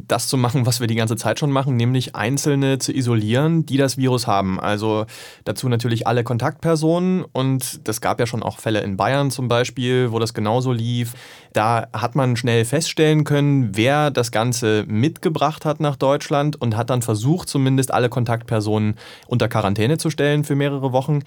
das 0.07 0.29
zu 0.29 0.37
machen, 0.37 0.65
was 0.65 0.79
wir 0.79 0.87
die 0.87 0.95
ganze 0.95 1.17
Zeit 1.17 1.41
schon 1.41 1.51
machen, 1.51 1.75
nämlich 1.75 2.15
Einzelne 2.15 2.79
zu 2.79 2.93
isolieren, 2.93 3.67
die 3.67 3.79
das 3.79 3.97
Virus 3.97 4.29
haben. 4.29 4.61
Also 4.61 5.07
dazu 5.45 5.69
natürlich 5.69 6.07
alle 6.07 6.23
Kontaktpersonen 6.23 7.25
und 7.25 7.81
das 7.89 8.01
gab 8.01 8.21
ja 8.21 8.27
schon 8.27 8.45
auch 8.45 8.61
Fälle 8.61 8.81
in 8.83 8.97
Bayern 8.97 9.33
zum 9.33 9.49
Beispiel, 9.49 10.13
wo 10.13 10.21
das 10.21 10.35
genauso 10.35 10.71
lief. 10.71 11.15
Da 11.53 11.89
hat 11.93 12.15
man 12.15 12.37
schnell 12.37 12.65
feststellen 12.65 13.25
können, 13.25 13.77
wer 13.77 14.13
das 14.13 14.31
Ganze 14.31 14.85
mitgebracht 14.87 15.65
hat 15.65 15.81
nach 15.81 15.97
Deutschland 15.97 16.63
und 16.63 16.77
hat 16.77 16.91
dann 16.91 17.03
versucht, 17.03 17.49
zumindest 17.49 17.93
alle 17.93 18.09
Kontaktpersonen 18.09 18.95
unter 19.27 19.49
Quarantäne 19.49 19.99
zu 19.99 20.11
stellen 20.11 20.45
für 20.45 20.55
mehrere 20.55 20.93
Wochen. 20.93 21.25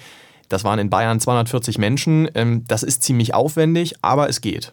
Das 0.48 0.64
waren 0.64 0.80
in 0.80 0.90
Bayern 0.90 1.20
240 1.20 1.78
Menschen. 1.78 2.30
Ähm, 2.36 2.64
das 2.68 2.84
ist 2.84 3.04
ziemlich 3.04 3.34
aufwendig, 3.34 3.96
aber 4.02 4.30
es 4.30 4.40
geht. 4.40 4.72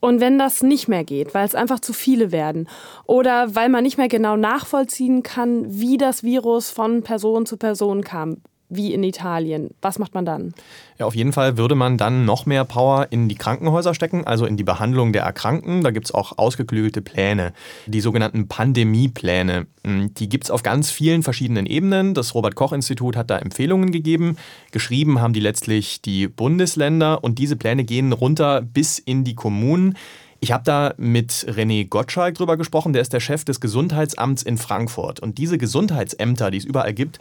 Und 0.00 0.20
wenn 0.20 0.38
das 0.38 0.62
nicht 0.62 0.88
mehr 0.88 1.04
geht, 1.04 1.34
weil 1.34 1.46
es 1.46 1.54
einfach 1.54 1.80
zu 1.80 1.92
viele 1.92 2.30
werden 2.30 2.68
oder 3.06 3.54
weil 3.54 3.68
man 3.68 3.82
nicht 3.82 3.98
mehr 3.98 4.08
genau 4.08 4.36
nachvollziehen 4.36 5.22
kann, 5.22 5.64
wie 5.68 5.96
das 5.96 6.22
Virus 6.22 6.70
von 6.70 7.02
Person 7.02 7.46
zu 7.46 7.56
Person 7.56 8.04
kam, 8.04 8.42
wie 8.68 8.92
in 8.92 9.02
Italien. 9.02 9.70
Was 9.80 9.98
macht 9.98 10.14
man 10.14 10.24
dann? 10.24 10.54
Ja, 10.98 11.06
auf 11.06 11.14
jeden 11.14 11.32
Fall 11.32 11.56
würde 11.56 11.74
man 11.74 11.98
dann 11.98 12.24
noch 12.24 12.46
mehr 12.46 12.64
Power 12.64 13.08
in 13.10 13.28
die 13.28 13.34
Krankenhäuser 13.34 13.94
stecken, 13.94 14.26
also 14.26 14.46
in 14.46 14.56
die 14.56 14.64
Behandlung 14.64 15.12
der 15.12 15.22
Erkrankten. 15.22 15.82
Da 15.82 15.90
gibt 15.90 16.06
es 16.06 16.14
auch 16.14 16.38
ausgeklügelte 16.38 17.02
Pläne, 17.02 17.52
die 17.86 18.00
sogenannten 18.00 18.48
Pandemiepläne. 18.48 19.66
Hm, 19.84 20.14
die 20.14 20.28
gibt 20.28 20.44
es 20.44 20.50
auf 20.50 20.62
ganz 20.62 20.90
vielen 20.90 21.22
verschiedenen 21.22 21.66
Ebenen. 21.66 22.14
Das 22.14 22.34
Robert 22.34 22.54
Koch 22.54 22.72
Institut 22.72 23.16
hat 23.16 23.30
da 23.30 23.38
Empfehlungen 23.38 23.92
gegeben. 23.92 24.36
Geschrieben 24.72 25.20
haben 25.20 25.32
die 25.32 25.40
letztlich 25.40 26.02
die 26.02 26.26
Bundesländer 26.28 27.22
und 27.22 27.38
diese 27.38 27.56
Pläne 27.56 27.84
gehen 27.84 28.12
runter 28.12 28.62
bis 28.62 28.98
in 28.98 29.24
die 29.24 29.34
Kommunen. 29.34 29.96
Ich 30.40 30.52
habe 30.52 30.64
da 30.64 30.94
mit 30.98 31.32
René 31.48 31.88
Gottschalk 31.88 32.34
drüber 32.34 32.56
gesprochen, 32.56 32.92
der 32.92 33.02
ist 33.02 33.12
der 33.12 33.20
Chef 33.20 33.44
des 33.44 33.60
Gesundheitsamts 33.60 34.42
in 34.42 34.58
Frankfurt. 34.58 35.18
Und 35.20 35.38
diese 35.38 35.58
Gesundheitsämter, 35.58 36.50
die 36.50 36.58
es 36.58 36.64
überall 36.64 36.92
gibt, 36.92 37.18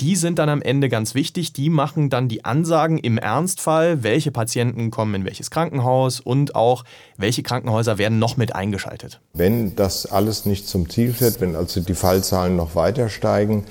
die 0.00 0.16
sind 0.16 0.38
dann 0.38 0.48
am 0.48 0.62
Ende 0.62 0.88
ganz 0.88 1.14
wichtig. 1.14 1.52
Die 1.52 1.70
machen 1.70 2.10
dann 2.10 2.28
die 2.28 2.44
Ansagen 2.44 2.98
im 2.98 3.18
Ernstfall, 3.18 4.02
welche 4.02 4.30
Patienten 4.30 4.90
kommen 4.90 5.14
in 5.14 5.24
welches 5.24 5.50
Krankenhaus 5.50 6.20
und 6.20 6.54
auch 6.54 6.84
welche 7.16 7.42
Krankenhäuser 7.42 7.98
werden 7.98 8.18
noch 8.18 8.36
mit 8.36 8.54
eingeschaltet. 8.54 9.20
Wenn 9.32 9.74
das 9.76 10.06
alles 10.06 10.44
nicht 10.44 10.68
zum 10.68 10.88
Ziel 10.90 11.12
führt, 11.12 11.40
wenn 11.40 11.56
also 11.56 11.80
die 11.80 11.94
Fallzahlen 11.94 12.56
noch 12.56 12.74
weiter 12.74 13.08
steigen, 13.08 13.64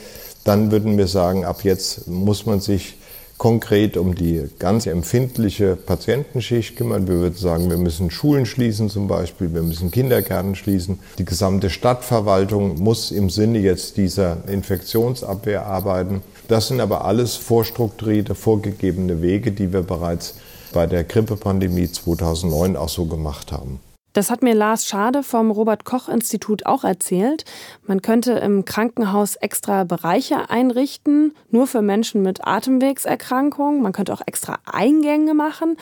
dann 0.44 0.72
würden 0.72 0.98
wir 0.98 1.08
sagen, 1.08 1.46
ab 1.46 1.64
jetzt 1.64 2.08
muss 2.08 2.46
man 2.46 2.60
sich 2.60 2.96
konkret 3.38 3.98
um 3.98 4.16
die 4.16 4.44
ganz 4.60 4.86
empfindliche 4.86 5.76
Patientenschicht 5.76 6.78
kümmern. 6.78 7.08
Wir 7.08 7.16
würden 7.16 7.36
sagen, 7.36 7.70
wir 7.70 7.78
müssen 7.78 8.10
Schulen 8.10 8.46
schließen 8.46 8.90
zum 8.90 9.08
Beispiel, 9.08 9.54
wir 9.54 9.62
müssen 9.62 9.92
Kindergärten 9.92 10.56
schließen. 10.56 11.00
Die 11.18 11.26
gesamte 11.26 11.70
Stadtverwaltung 11.70 12.82
muss 12.82 13.12
im 13.12 13.30
Sinne 13.30 13.60
jetzt 13.60 13.98
dieser 13.98 14.38
Infektionsabwehr 14.48 15.66
arbeiten. 15.66 16.22
Das 16.48 16.68
sind 16.68 16.80
aber 16.80 17.06
alles 17.06 17.36
vorstrukturierte, 17.36 18.36
vorgegebene 18.36 19.22
Wege, 19.22 19.52
die 19.52 19.74
wir 19.74 19.82
bereits 19.82 20.36
bei 20.74 20.86
der 20.88 21.04
Grippepandemie 21.04 21.92
2009 21.92 22.76
auch 22.76 22.90
so 22.90 23.06
gemacht 23.06 23.52
haben. 23.52 23.80
Das 24.16 24.32
hat 24.32 24.44
mir 24.44 24.56
Lars 24.56 24.88
Schade 24.88 25.24
vom 25.24 25.52
Robert 25.52 25.84
Koch 25.84 26.08
Institut 26.08 26.66
auch 26.66 26.86
erzählt. 26.86 27.44
Man 27.86 28.02
könnte 28.02 28.32
im 28.32 28.64
Krankenhaus 28.64 29.36
extra 29.36 29.84
Bereiche 29.84 30.50
einrichten, 30.50 31.34
nur 31.52 31.68
für 31.68 31.82
Menschen 31.82 32.22
mit 32.22 32.48
Atemwegserkrankungen. 32.48 33.82
Man 33.82 33.92
könnte 33.92 34.14
auch 34.14 34.22
extra 34.26 34.60
Eingänge 34.64 35.34
machen. 35.34 35.76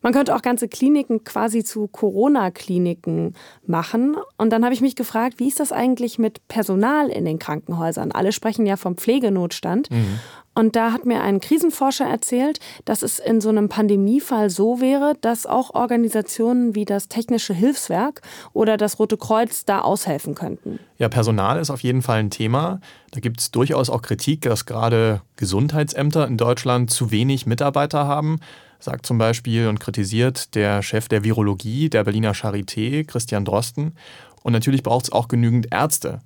Man 0.00 0.14
könnte 0.14 0.34
auch 0.34 0.40
ganze 0.40 0.66
Kliniken 0.66 1.24
quasi 1.24 1.62
zu 1.62 1.86
Corona-Kliniken 1.86 3.34
machen. 3.66 4.16
Und 4.38 4.50
dann 4.50 4.64
habe 4.64 4.72
ich 4.72 4.80
mich 4.80 4.96
gefragt, 4.96 5.38
wie 5.38 5.48
ist 5.48 5.60
das 5.60 5.70
eigentlich 5.70 6.18
mit 6.18 6.48
Personal 6.48 7.10
in 7.10 7.26
den 7.26 7.38
Krankenhäusern? 7.38 8.12
Alle 8.12 8.32
sprechen 8.32 8.64
ja 8.64 8.76
vom 8.76 8.96
Pflegenotstand. 8.96 9.90
Mhm. 9.90 10.20
Und 10.54 10.76
da 10.76 10.92
hat 10.92 11.04
mir 11.04 11.22
ein 11.22 11.40
Krisenforscher 11.40 12.06
erzählt, 12.06 12.60
dass 12.84 13.02
es 13.02 13.18
in 13.18 13.40
so 13.40 13.48
einem 13.48 13.68
Pandemiefall 13.68 14.50
so 14.50 14.80
wäre, 14.80 15.14
dass 15.20 15.46
auch 15.46 15.74
Organisationen 15.74 16.74
wie 16.74 16.84
das 16.84 17.08
Technische 17.08 17.54
Hilfswerk 17.54 18.22
oder 18.52 18.76
das 18.76 18.98
Rote 18.98 19.16
Kreuz 19.16 19.64
da 19.64 19.80
aushelfen 19.80 20.34
könnten. 20.34 20.78
Ja, 20.98 21.08
Personal 21.08 21.58
ist 21.58 21.70
auf 21.70 21.82
jeden 21.82 22.02
Fall 22.02 22.20
ein 22.20 22.30
Thema. 22.30 22.80
Da 23.10 23.20
gibt 23.20 23.40
es 23.40 23.50
durchaus 23.50 23.90
auch 23.90 24.02
Kritik, 24.02 24.42
dass 24.42 24.66
gerade 24.66 25.22
Gesundheitsämter 25.36 26.26
in 26.26 26.36
Deutschland 26.36 26.90
zu 26.90 27.10
wenig 27.10 27.46
Mitarbeiter 27.46 28.06
haben 28.06 28.38
sagt 28.84 29.06
zum 29.06 29.18
Beispiel 29.18 29.66
und 29.66 29.80
kritisiert 29.80 30.54
der 30.54 30.82
Chef 30.82 31.08
der 31.08 31.24
Virologie 31.24 31.88
der 31.88 32.04
Berliner 32.04 32.34
Charité, 32.34 33.04
Christian 33.04 33.44
Drosten. 33.44 33.94
Und 34.42 34.52
natürlich 34.52 34.82
braucht 34.82 35.06
es 35.06 35.12
auch 35.12 35.26
genügend 35.26 35.68
Ärzte. 35.72 36.20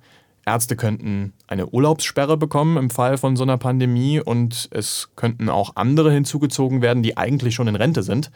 Ärzte 0.49 0.75
könnten 0.75 1.33
eine 1.45 1.67
Urlaubssperre 1.67 2.35
bekommen 2.35 2.77
im 2.77 2.89
Fall 2.89 3.19
von 3.19 3.35
so 3.35 3.43
einer 3.43 3.59
Pandemie 3.59 4.19
und 4.19 4.67
es 4.71 5.09
könnten 5.15 5.47
auch 5.47 5.75
andere 5.75 6.11
hinzugezogen 6.11 6.81
werden, 6.81 7.03
die 7.03 7.17
eigentlich 7.17 7.53
schon 7.53 7.67
in 7.67 7.75
Rente 7.75 8.01
sind. 8.01 8.31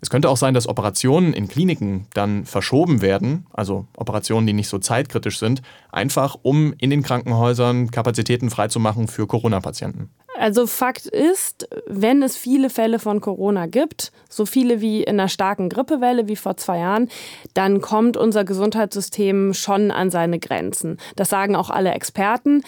Es 0.00 0.08
könnte 0.08 0.28
auch 0.28 0.36
sein, 0.36 0.54
dass 0.54 0.68
Operationen 0.68 1.32
in 1.32 1.48
Kliniken 1.48 2.06
dann 2.14 2.44
verschoben 2.44 3.02
werden, 3.02 3.46
also 3.52 3.86
Operationen, 3.96 4.46
die 4.46 4.52
nicht 4.52 4.68
so 4.68 4.78
zeitkritisch 4.78 5.40
sind, 5.40 5.60
einfach 5.90 6.36
um 6.42 6.72
in 6.78 6.90
den 6.90 7.02
Krankenhäusern 7.02 7.90
Kapazitäten 7.90 8.48
freizumachen 8.50 9.08
für 9.08 9.26
Corona-Patienten. 9.26 10.10
Also 10.38 10.66
Fakt 10.66 11.06
ist, 11.06 11.68
wenn 11.86 12.22
es 12.22 12.36
viele 12.36 12.68
Fälle 12.68 12.98
von 12.98 13.20
Corona 13.20 13.66
gibt, 13.66 14.12
so 14.28 14.44
viele 14.44 14.80
wie 14.80 15.02
in 15.02 15.18
einer 15.18 15.28
starken 15.28 15.68
Grippewelle 15.68 16.28
wie 16.28 16.36
vor 16.36 16.56
zwei 16.56 16.78
Jahren, 16.78 17.08
dann 17.54 17.80
kommt 17.80 18.16
unser 18.16 18.44
Gesundheitssystem 18.44 19.54
schon 19.54 19.90
an 19.90 20.10
seine 20.10 20.38
Grenzen. 20.38 20.98
Das 21.16 21.30
sagen 21.30 21.56
auch 21.56 21.70
alle 21.70 21.92
Experten. 21.92 22.62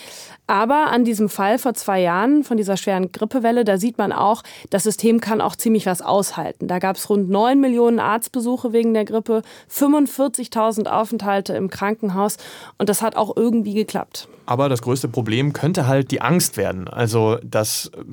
Aber 0.47 0.87
an 0.91 1.05
diesem 1.05 1.29
Fall 1.29 1.59
vor 1.59 1.75
zwei 1.75 2.01
Jahren 2.01 2.43
von 2.43 2.57
dieser 2.57 2.79
schweren 2.79 3.13
Grippewelle, 3.13 3.65
da 3.65 3.77
sieht 3.77 3.99
man 3.99 4.13
auch, 4.13 4.43
das 4.71 4.85
System 4.85 5.21
kann 5.21 5.43
auch 5.43 5.55
ziemlich 5.55 5.85
was 5.85 6.01
aushalten. 6.01 6.69
Da 6.69 6.79
gab 6.79 6.97
es 6.97 7.11
rund 7.11 7.29
9 7.29 7.61
Millionen 7.61 7.99
Arztbesuche 7.99 8.73
wegen 8.73 8.95
der 8.95 9.05
Grippe, 9.05 9.43
45.000 9.71 10.87
Aufenthalte 10.87 11.53
im 11.53 11.69
Krankenhaus 11.69 12.39
und 12.79 12.89
das 12.89 13.03
hat 13.03 13.15
auch 13.15 13.37
irgendwie 13.37 13.75
geklappt. 13.75 14.27
Aber 14.47 14.71
das 14.71 14.81
größte 14.81 15.09
Problem 15.09 15.53
könnte 15.53 15.87
halt 15.87 16.11
die 16.11 16.23
Angst 16.23 16.57
werden. 16.57 16.89
Also, 16.89 17.37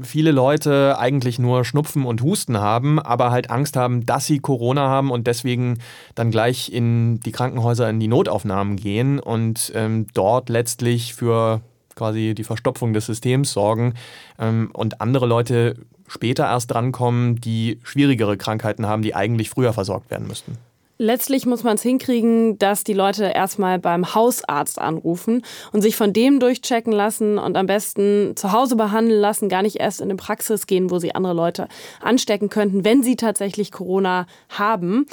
viele 0.01 0.31
Leute 0.31 0.97
eigentlich 0.97 1.39
nur 1.39 1.65
Schnupfen 1.65 2.05
und 2.05 2.21
Husten 2.21 2.57
haben, 2.59 2.99
aber 2.99 3.31
halt 3.31 3.49
Angst 3.49 3.75
haben, 3.75 4.05
dass 4.05 4.25
sie 4.25 4.39
Corona 4.39 4.87
haben 4.87 5.11
und 5.11 5.27
deswegen 5.27 5.79
dann 6.15 6.31
gleich 6.31 6.71
in 6.71 7.19
die 7.19 7.31
Krankenhäuser, 7.31 7.89
in 7.89 7.99
die 7.99 8.07
Notaufnahmen 8.07 8.75
gehen 8.75 9.19
und 9.19 9.71
ähm, 9.75 10.07
dort 10.13 10.49
letztlich 10.49 11.13
für 11.13 11.61
quasi 11.95 12.33
die 12.35 12.43
Verstopfung 12.43 12.93
des 12.93 13.05
Systems 13.05 13.51
sorgen 13.53 13.93
ähm, 14.39 14.69
und 14.73 15.01
andere 15.01 15.25
Leute 15.25 15.75
später 16.07 16.45
erst 16.45 16.71
drankommen, 16.71 17.37
die 17.37 17.79
schwierigere 17.83 18.37
Krankheiten 18.37 18.85
haben, 18.85 19.01
die 19.01 19.15
eigentlich 19.15 19.49
früher 19.49 19.73
versorgt 19.73 20.11
werden 20.11 20.27
müssten. 20.27 20.57
Letztlich 20.97 21.45
muss 21.45 21.63
man 21.63 21.75
es 21.75 21.81
hinkriegen, 21.81 22.57
dass 22.57 22.85
die 22.85 22.93
Leute 22.93 23.25
erstmal 23.25 23.79
beim 23.79 24.15
Hausarzt 24.15 24.79
anrufen 24.79 25.41
und 25.73 25.81
sich 25.81 25.97
von 25.97 26.13
dem 26.13 26.39
durchchecken 26.39 26.93
lassen 26.93 27.37
und 27.37 27.57
am 27.57 27.65
besten 27.65 28.37
zu 28.37 28.53
Hause 28.53 28.77
behandeln 28.77 29.19
lassen, 29.19 29.49
gar 29.49 29.61
nicht 29.61 29.75
erst 29.75 29.99
in 29.99 30.05
eine 30.05 30.15
Praxis 30.15 30.67
gehen, 30.67 30.89
wo 30.89 30.99
sie 30.99 31.13
andere 31.13 31.33
Leute 31.33 31.67
anstecken 31.99 32.47
könnten, 32.47 32.85
wenn 32.85 33.03
sie 33.03 33.17
tatsächlich 33.17 33.73
Corona 33.73 34.25
haben. 34.47 35.05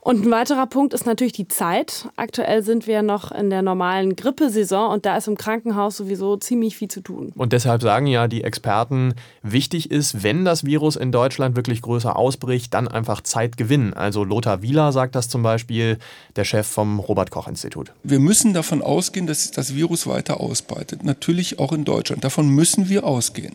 Und 0.00 0.24
ein 0.24 0.30
weiterer 0.30 0.66
Punkt 0.66 0.94
ist 0.94 1.04
natürlich 1.04 1.34
die 1.34 1.48
Zeit. 1.48 2.08
Aktuell 2.16 2.62
sind 2.62 2.86
wir 2.86 3.02
noch 3.02 3.30
in 3.32 3.50
der 3.50 3.60
normalen 3.60 4.16
Grippesaison 4.16 4.90
und 4.90 5.04
da 5.04 5.16
ist 5.16 5.28
im 5.28 5.36
Krankenhaus 5.36 5.96
sowieso 5.98 6.36
ziemlich 6.36 6.76
viel 6.76 6.88
zu 6.88 7.02
tun. 7.02 7.32
Und 7.36 7.52
deshalb 7.52 7.82
sagen 7.82 8.06
ja 8.06 8.26
die 8.26 8.42
Experten, 8.42 9.14
wichtig 9.42 9.90
ist, 9.90 10.22
wenn 10.22 10.44
das 10.44 10.64
Virus 10.64 10.96
in 10.96 11.12
Deutschland 11.12 11.54
wirklich 11.54 11.82
größer 11.82 12.16
ausbricht, 12.16 12.72
dann 12.72 12.88
einfach 12.88 13.20
Zeit 13.20 13.58
gewinnen. 13.58 13.92
Also 13.92 14.24
Lothar 14.24 14.62
Wieler 14.62 14.92
sagt 14.92 15.14
das 15.14 15.28
zum 15.28 15.42
Beispiel, 15.42 15.98
der 16.36 16.44
Chef 16.44 16.66
vom 16.66 16.98
Robert 16.98 17.30
Koch 17.30 17.46
Institut. 17.46 17.92
Wir 18.02 18.20
müssen 18.20 18.54
davon 18.54 18.80
ausgehen, 18.80 19.26
dass 19.26 19.50
das 19.50 19.74
Virus 19.74 20.06
weiter 20.06 20.40
ausbreitet. 20.40 21.04
Natürlich 21.04 21.58
auch 21.58 21.72
in 21.72 21.84
Deutschland. 21.84 22.24
Davon 22.24 22.48
müssen 22.48 22.88
wir 22.88 23.04
ausgehen. 23.04 23.54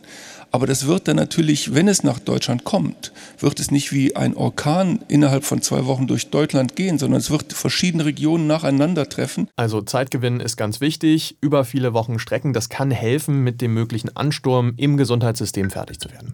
Aber 0.55 0.67
das 0.67 0.87
wird 0.87 1.09
dann 1.09 1.17
natürlich, 1.17 1.73
wenn 1.73 1.89
es 1.89 2.03
nach 2.03 2.17
Deutschland 2.17 2.63
kommt, 2.63 3.11
wird 3.39 3.59
es 3.59 3.71
nicht 3.71 3.91
wie 3.91 4.15
ein 4.15 4.37
Orkan 4.37 5.03
innerhalb 5.09 5.43
von 5.43 5.61
zwei 5.61 5.85
Wochen 5.85 6.07
durch 6.07 6.29
Deutschland 6.29 6.77
gehen, 6.77 6.97
sondern 6.97 7.19
es 7.19 7.29
wird 7.29 7.51
verschiedene 7.51 8.05
Regionen 8.05 8.47
nacheinander 8.47 9.09
treffen. 9.09 9.49
Also 9.57 9.81
Zeitgewinn 9.81 10.39
ist 10.39 10.55
ganz 10.55 10.79
wichtig. 10.79 11.35
Über 11.41 11.65
viele 11.65 11.93
Wochen 11.93 12.19
strecken, 12.19 12.53
das 12.53 12.69
kann 12.69 12.89
helfen, 12.89 13.43
mit 13.43 13.59
dem 13.59 13.73
möglichen 13.73 14.15
Ansturm 14.15 14.75
im 14.77 14.95
Gesundheitssystem 14.95 15.71
fertig 15.71 15.99
zu 15.99 16.09
werden. 16.09 16.33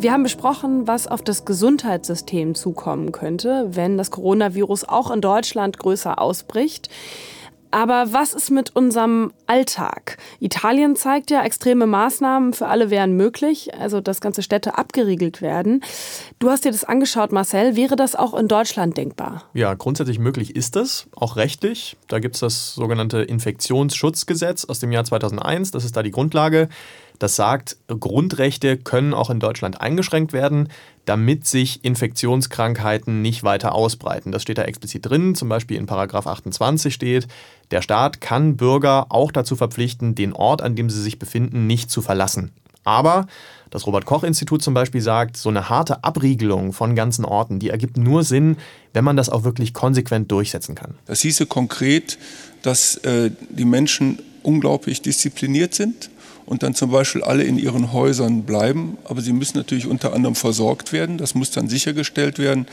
Wir 0.00 0.12
haben 0.12 0.24
besprochen, 0.24 0.88
was 0.88 1.06
auf 1.06 1.22
das 1.22 1.44
Gesundheitssystem 1.44 2.56
zukommen 2.56 3.12
könnte, 3.12 3.68
wenn 3.70 3.96
das 3.96 4.10
Coronavirus 4.10 4.88
auch 4.88 5.12
in 5.12 5.20
Deutschland 5.20 5.78
größer 5.78 6.20
ausbricht. 6.20 6.90
Aber 7.74 8.12
was 8.12 8.34
ist 8.34 8.52
mit 8.52 8.76
unserem 8.76 9.32
Alltag? 9.48 10.16
Italien 10.38 10.94
zeigt 10.94 11.32
ja, 11.32 11.42
extreme 11.42 11.88
Maßnahmen 11.88 12.52
für 12.52 12.68
alle 12.68 12.88
wären 12.88 13.16
möglich, 13.16 13.74
also 13.74 14.00
dass 14.00 14.20
ganze 14.20 14.44
Städte 14.44 14.78
abgeriegelt 14.78 15.42
werden. 15.42 15.82
Du 16.38 16.50
hast 16.50 16.64
dir 16.64 16.70
das 16.70 16.84
angeschaut, 16.84 17.32
Marcel. 17.32 17.74
Wäre 17.74 17.96
das 17.96 18.14
auch 18.14 18.32
in 18.34 18.46
Deutschland 18.46 18.96
denkbar? 18.96 19.42
Ja, 19.54 19.74
grundsätzlich 19.74 20.20
möglich 20.20 20.54
ist 20.54 20.76
das, 20.76 21.08
auch 21.16 21.34
rechtlich. 21.34 21.96
Da 22.06 22.20
gibt 22.20 22.36
es 22.36 22.42
das 22.42 22.76
sogenannte 22.76 23.22
Infektionsschutzgesetz 23.22 24.66
aus 24.66 24.78
dem 24.78 24.92
Jahr 24.92 25.02
2001. 25.02 25.72
Das 25.72 25.84
ist 25.84 25.96
da 25.96 26.04
die 26.04 26.12
Grundlage. 26.12 26.68
Das 27.18 27.36
sagt, 27.36 27.76
Grundrechte 27.86 28.76
können 28.76 29.14
auch 29.14 29.30
in 29.30 29.40
Deutschland 29.40 29.80
eingeschränkt 29.80 30.32
werden, 30.32 30.68
damit 31.04 31.46
sich 31.46 31.84
Infektionskrankheiten 31.84 33.22
nicht 33.22 33.44
weiter 33.44 33.74
ausbreiten. 33.74 34.32
Das 34.32 34.42
steht 34.42 34.58
da 34.58 34.62
explizit 34.62 35.06
drin, 35.06 35.34
zum 35.34 35.48
Beispiel 35.48 35.76
in 35.76 35.86
Paragraph 35.86 36.26
28 36.26 36.92
steht, 36.92 37.28
der 37.70 37.82
Staat 37.82 38.20
kann 38.20 38.56
Bürger 38.56 39.06
auch 39.10 39.32
dazu 39.32 39.56
verpflichten, 39.56 40.14
den 40.14 40.32
Ort, 40.32 40.62
an 40.62 40.76
dem 40.76 40.90
sie 40.90 41.02
sich 41.02 41.18
befinden, 41.18 41.66
nicht 41.66 41.90
zu 41.90 42.02
verlassen. 42.02 42.52
Aber 42.84 43.26
das 43.70 43.86
Robert 43.86 44.04
Koch 44.04 44.24
Institut 44.24 44.62
zum 44.62 44.74
Beispiel 44.74 45.00
sagt, 45.00 45.36
so 45.36 45.48
eine 45.48 45.68
harte 45.68 46.04
Abriegelung 46.04 46.72
von 46.72 46.94
ganzen 46.94 47.24
Orten, 47.24 47.58
die 47.58 47.70
ergibt 47.70 47.96
nur 47.96 48.22
Sinn, 48.22 48.56
wenn 48.92 49.04
man 49.04 49.16
das 49.16 49.30
auch 49.30 49.42
wirklich 49.42 49.72
konsequent 49.72 50.30
durchsetzen 50.30 50.74
kann. 50.74 50.94
Das 51.06 51.20
hieße 51.22 51.46
konkret, 51.46 52.18
dass 52.62 52.96
äh, 52.98 53.30
die 53.50 53.64
Menschen 53.64 54.20
unglaublich 54.42 55.00
diszipliniert 55.00 55.74
sind 55.74 56.10
und 56.46 56.62
dann 56.62 56.74
zum 56.74 56.90
Beispiel 56.90 57.22
alle 57.22 57.44
in 57.44 57.58
ihren 57.58 57.92
Häusern 57.92 58.42
bleiben. 58.42 58.98
Aber 59.04 59.20
sie 59.20 59.32
müssen 59.32 59.56
natürlich 59.56 59.86
unter 59.86 60.12
anderem 60.12 60.34
versorgt 60.34 60.92
werden. 60.92 61.18
Das 61.18 61.34
muss 61.34 61.50
dann 61.50 61.68
sichergestellt 61.68 62.38
werden. 62.38 62.66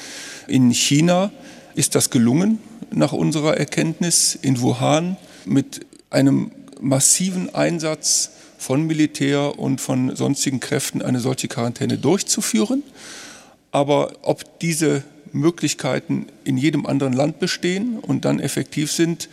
In 0.48 0.72
China 0.72 1.32
ist 1.76 1.96
das 1.96 2.10
gelungen, 2.10 2.60
nach 2.92 3.14
unserer 3.14 3.58
Erkenntnis, 3.58 4.38
in 4.42 4.60
Wuhan 4.60 5.18
mit 5.46 5.86
einem 6.10 6.52
massiven 6.82 7.54
Einsatz 7.54 8.32
von 8.58 8.86
Militär 8.86 9.58
und 9.58 9.80
von 9.82 10.16
sonstigen 10.16 10.60
Kräften 10.60 11.02
eine 11.02 11.20
solche 11.20 11.48
Quarantäne 11.48 11.98
durchzuführen. 11.98 12.84
Aber 13.72 14.14
ob 14.22 14.60
diese 14.60 15.04
Möglichkeiten 15.32 16.28
in 16.44 16.58
jedem 16.58 16.86
anderen 16.86 17.14
Land 17.14 17.40
bestehen 17.40 17.98
und 18.00 18.26
dann 18.26 18.40
effektiv 18.40 18.92
sind, 18.92 19.30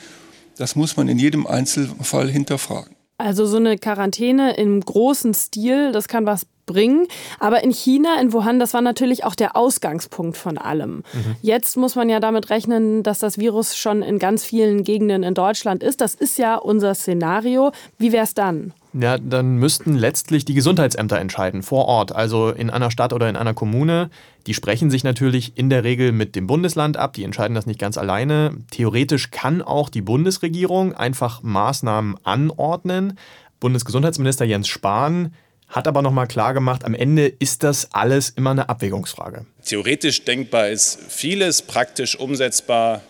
das 0.56 0.76
muss 0.76 0.96
man 0.96 1.08
in 1.08 1.18
jedem 1.18 1.46
Einzelfall 1.46 2.30
hinterfragen. 2.30 2.97
Also 3.18 3.46
so 3.46 3.56
eine 3.56 3.76
Quarantäne 3.76 4.54
im 4.54 4.80
großen 4.80 5.34
Stil, 5.34 5.90
das 5.90 6.06
kann 6.06 6.24
was 6.24 6.46
bringen. 6.68 7.08
Aber 7.40 7.64
in 7.64 7.72
China, 7.72 8.20
in 8.20 8.32
Wuhan, 8.32 8.60
das 8.60 8.74
war 8.74 8.80
natürlich 8.80 9.24
auch 9.24 9.34
der 9.34 9.56
Ausgangspunkt 9.56 10.36
von 10.36 10.56
allem. 10.56 10.98
Mhm. 11.12 11.36
Jetzt 11.42 11.76
muss 11.76 11.96
man 11.96 12.08
ja 12.08 12.20
damit 12.20 12.50
rechnen, 12.50 13.02
dass 13.02 13.18
das 13.18 13.38
Virus 13.38 13.76
schon 13.76 14.02
in 14.02 14.20
ganz 14.20 14.44
vielen 14.44 14.84
Gegenden 14.84 15.24
in 15.24 15.34
Deutschland 15.34 15.82
ist. 15.82 16.00
Das 16.00 16.14
ist 16.14 16.38
ja 16.38 16.54
unser 16.54 16.94
Szenario. 16.94 17.72
Wie 17.98 18.12
wäre 18.12 18.24
es 18.24 18.34
dann? 18.34 18.72
Ja, 19.00 19.16
dann 19.16 19.56
müssten 19.58 19.94
letztlich 19.94 20.44
die 20.44 20.54
Gesundheitsämter 20.54 21.18
entscheiden, 21.18 21.62
vor 21.62 21.84
Ort, 21.84 22.10
also 22.10 22.50
in 22.50 22.68
einer 22.68 22.90
Stadt 22.90 23.12
oder 23.12 23.28
in 23.28 23.36
einer 23.36 23.54
Kommune. 23.54 24.10
Die 24.48 24.54
sprechen 24.54 24.90
sich 24.90 25.04
natürlich 25.04 25.56
in 25.56 25.70
der 25.70 25.84
Regel 25.84 26.10
mit 26.10 26.34
dem 26.34 26.48
Bundesland 26.48 26.96
ab, 26.96 27.12
die 27.12 27.22
entscheiden 27.22 27.54
das 27.54 27.66
nicht 27.66 27.78
ganz 27.78 27.96
alleine. 27.96 28.56
Theoretisch 28.72 29.30
kann 29.30 29.62
auch 29.62 29.88
die 29.88 30.00
Bundesregierung 30.00 30.94
einfach 30.94 31.42
Maßnahmen 31.42 32.16
anordnen. 32.24 33.18
Bundesgesundheitsminister 33.60 34.44
Jens 34.44 34.66
Spahn 34.66 35.32
hat 35.68 35.86
aber 35.86 36.02
nochmal 36.02 36.26
klar 36.26 36.52
gemacht, 36.54 36.84
am 36.84 36.94
Ende 36.94 37.26
ist 37.26 37.62
das 37.62 37.92
alles 37.92 38.30
immer 38.30 38.50
eine 38.50 38.68
Abwägungsfrage. 38.68 39.46
Theoretisch 39.64 40.24
denkbar 40.24 40.70
ist 40.70 40.98
vieles, 41.08 41.62
praktisch 41.62 42.18
umsetzbar 42.18 43.02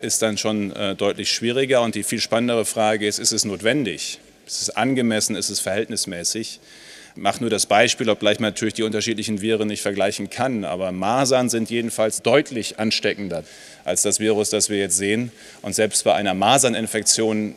ist 0.00 0.22
dann 0.22 0.38
schon 0.38 0.70
äh, 0.72 0.94
deutlich 0.94 1.30
schwieriger. 1.32 1.82
Und 1.82 1.96
die 1.96 2.02
viel 2.02 2.20
spannendere 2.20 2.64
Frage 2.64 3.06
ist, 3.06 3.18
ist 3.18 3.32
es 3.32 3.44
notwendig? 3.44 4.20
Ist 4.46 4.62
es 4.62 4.70
angemessen? 4.70 5.36
Ist 5.36 5.50
es 5.50 5.60
verhältnismäßig? 5.60 6.60
Ich 7.16 7.22
mache 7.22 7.40
nur 7.40 7.50
das 7.50 7.66
Beispiel, 7.66 8.08
obgleich 8.10 8.40
man 8.40 8.50
natürlich 8.50 8.74
die 8.74 8.82
unterschiedlichen 8.82 9.40
Viren 9.40 9.68
nicht 9.68 9.82
vergleichen 9.82 10.30
kann. 10.30 10.64
Aber 10.64 10.92
Masern 10.92 11.48
sind 11.48 11.70
jedenfalls 11.70 12.22
deutlich 12.22 12.78
ansteckender 12.78 13.44
als 13.84 14.02
das 14.02 14.20
Virus, 14.20 14.50
das 14.50 14.68
wir 14.68 14.78
jetzt 14.78 14.96
sehen. 14.96 15.30
Und 15.62 15.74
selbst 15.74 16.04
bei 16.04 16.14
einer 16.14 16.34
Maserninfektion 16.34 17.54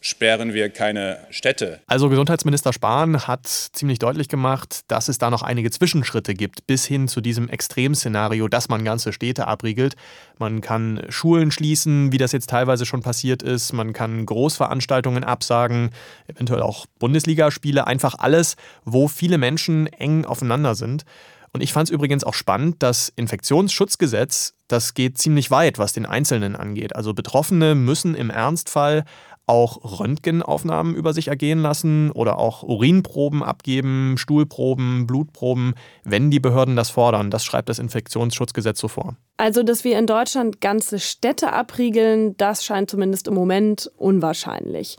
sperren 0.00 0.54
wir 0.54 0.70
keine 0.70 1.18
Städte. 1.28 1.80
Also 1.86 2.08
Gesundheitsminister 2.08 2.72
Spahn 2.72 3.26
hat 3.26 3.46
ziemlich 3.46 3.98
deutlich 3.98 4.28
gemacht, 4.28 4.80
dass 4.88 5.08
es 5.08 5.18
da 5.18 5.28
noch 5.28 5.42
einige 5.42 5.70
Zwischenschritte 5.70 6.34
gibt, 6.34 6.66
bis 6.66 6.86
hin 6.86 7.06
zu 7.06 7.20
diesem 7.20 7.48
Extremszenario, 7.48 8.48
dass 8.48 8.70
man 8.70 8.84
ganze 8.84 9.12
Städte 9.12 9.46
abriegelt. 9.46 9.96
Man 10.38 10.62
kann 10.62 11.02
Schulen 11.10 11.50
schließen, 11.50 12.12
wie 12.12 12.18
das 12.18 12.32
jetzt 12.32 12.48
teilweise 12.48 12.86
schon 12.86 13.02
passiert 13.02 13.42
ist. 13.42 13.74
Man 13.74 13.92
kann 13.92 14.24
Großveranstaltungen 14.24 15.22
absagen, 15.22 15.90
eventuell 16.28 16.62
auch 16.62 16.86
Bundesligaspiele, 16.98 17.86
einfach 17.86 18.14
alles, 18.18 18.56
wo 18.84 19.06
viele 19.06 19.36
Menschen 19.36 19.86
eng 19.86 20.24
aufeinander 20.24 20.74
sind. 20.74 21.04
Und 21.52 21.62
ich 21.62 21.72
fand 21.72 21.88
es 21.88 21.94
übrigens 21.94 22.24
auch 22.24 22.34
spannend, 22.34 22.76
das 22.78 23.12
Infektionsschutzgesetz, 23.16 24.54
das 24.68 24.94
geht 24.94 25.18
ziemlich 25.18 25.50
weit, 25.50 25.78
was 25.78 25.92
den 25.92 26.06
Einzelnen 26.06 26.54
angeht. 26.54 26.94
Also 26.94 27.12
Betroffene 27.12 27.74
müssen 27.74 28.14
im 28.14 28.30
Ernstfall 28.30 29.04
auch 29.50 29.98
Röntgenaufnahmen 29.98 30.94
über 30.94 31.12
sich 31.12 31.26
ergehen 31.26 31.58
lassen 31.58 32.12
oder 32.12 32.38
auch 32.38 32.62
Urinproben 32.62 33.42
abgeben, 33.42 34.14
Stuhlproben, 34.16 35.08
Blutproben, 35.08 35.74
wenn 36.04 36.30
die 36.30 36.38
Behörden 36.38 36.76
das 36.76 36.88
fordern. 36.88 37.32
Das 37.32 37.44
schreibt 37.44 37.68
das 37.68 37.80
Infektionsschutzgesetz 37.80 38.78
so 38.78 38.86
vor. 38.86 39.16
Also, 39.38 39.64
dass 39.64 39.82
wir 39.82 39.98
in 39.98 40.06
Deutschland 40.06 40.60
ganze 40.60 41.00
Städte 41.00 41.52
abriegeln, 41.52 42.36
das 42.36 42.64
scheint 42.64 42.90
zumindest 42.90 43.26
im 43.26 43.34
Moment 43.34 43.90
unwahrscheinlich. 43.96 44.96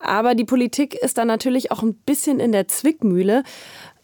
Aber 0.00 0.34
die 0.34 0.44
Politik 0.44 0.94
ist 0.94 1.16
dann 1.16 1.28
natürlich 1.28 1.70
auch 1.70 1.82
ein 1.82 1.94
bisschen 1.94 2.40
in 2.40 2.50
der 2.50 2.66
Zwickmühle, 2.66 3.44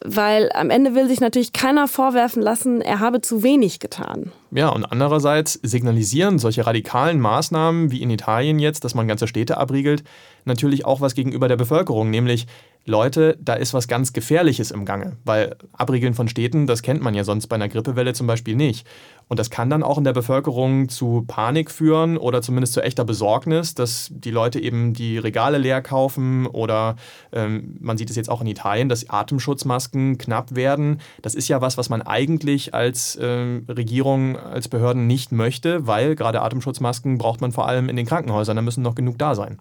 weil 0.04 0.50
am 0.54 0.70
Ende 0.70 0.94
will 0.94 1.08
sich 1.08 1.20
natürlich 1.20 1.52
keiner 1.52 1.86
vorwerfen 1.86 2.42
lassen, 2.42 2.80
er 2.80 3.00
habe 3.00 3.20
zu 3.20 3.42
wenig 3.42 3.80
getan. 3.80 4.32
Ja, 4.50 4.70
und 4.70 4.84
andererseits 4.84 5.54
signalisieren 5.62 6.38
solche 6.38 6.66
radikalen 6.66 7.20
Maßnahmen 7.20 7.90
wie 7.90 8.02
in 8.02 8.10
Italien 8.10 8.58
jetzt, 8.58 8.84
dass 8.84 8.94
man 8.94 9.06
ganze 9.06 9.28
Städte 9.28 9.58
abriegelt, 9.58 10.02
natürlich 10.44 10.86
auch 10.86 11.00
was 11.00 11.14
gegenüber 11.14 11.48
der 11.48 11.56
Bevölkerung, 11.56 12.10
nämlich 12.10 12.46
Leute, 12.90 13.38
da 13.40 13.54
ist 13.54 13.72
was 13.72 13.88
ganz 13.88 14.12
Gefährliches 14.12 14.70
im 14.70 14.84
Gange, 14.84 15.16
weil 15.24 15.56
Abriegeln 15.72 16.12
von 16.12 16.28
Städten, 16.28 16.66
das 16.66 16.82
kennt 16.82 17.00
man 17.02 17.14
ja 17.14 17.24
sonst 17.24 17.46
bei 17.46 17.56
einer 17.56 17.68
Grippewelle 17.68 18.12
zum 18.12 18.26
Beispiel 18.26 18.56
nicht. 18.56 18.86
Und 19.28 19.38
das 19.38 19.48
kann 19.48 19.70
dann 19.70 19.84
auch 19.84 19.96
in 19.96 20.02
der 20.02 20.12
Bevölkerung 20.12 20.88
zu 20.88 21.24
Panik 21.26 21.70
führen 21.70 22.18
oder 22.18 22.42
zumindest 22.42 22.72
zu 22.72 22.82
echter 22.82 23.04
Besorgnis, 23.04 23.74
dass 23.74 24.08
die 24.12 24.32
Leute 24.32 24.58
eben 24.58 24.92
die 24.92 25.18
Regale 25.18 25.58
leer 25.58 25.82
kaufen 25.82 26.46
oder 26.46 26.96
ähm, 27.32 27.76
man 27.80 27.96
sieht 27.96 28.10
es 28.10 28.16
jetzt 28.16 28.28
auch 28.28 28.40
in 28.40 28.48
Italien, 28.48 28.88
dass 28.88 29.08
Atemschutzmasken 29.08 30.18
knapp 30.18 30.56
werden. 30.56 31.00
Das 31.22 31.36
ist 31.36 31.46
ja 31.46 31.60
was, 31.60 31.78
was 31.78 31.88
man 31.88 32.02
eigentlich 32.02 32.74
als 32.74 33.14
äh, 33.16 33.60
Regierung, 33.68 34.36
als 34.36 34.68
Behörden 34.68 35.06
nicht 35.06 35.30
möchte, 35.30 35.86
weil 35.86 36.16
gerade 36.16 36.42
Atemschutzmasken 36.42 37.16
braucht 37.16 37.40
man 37.40 37.52
vor 37.52 37.68
allem 37.68 37.88
in 37.88 37.94
den 37.94 38.06
Krankenhäusern, 38.06 38.56
da 38.56 38.62
müssen 38.62 38.82
noch 38.82 38.96
genug 38.96 39.16
da 39.16 39.36
sein. 39.36 39.58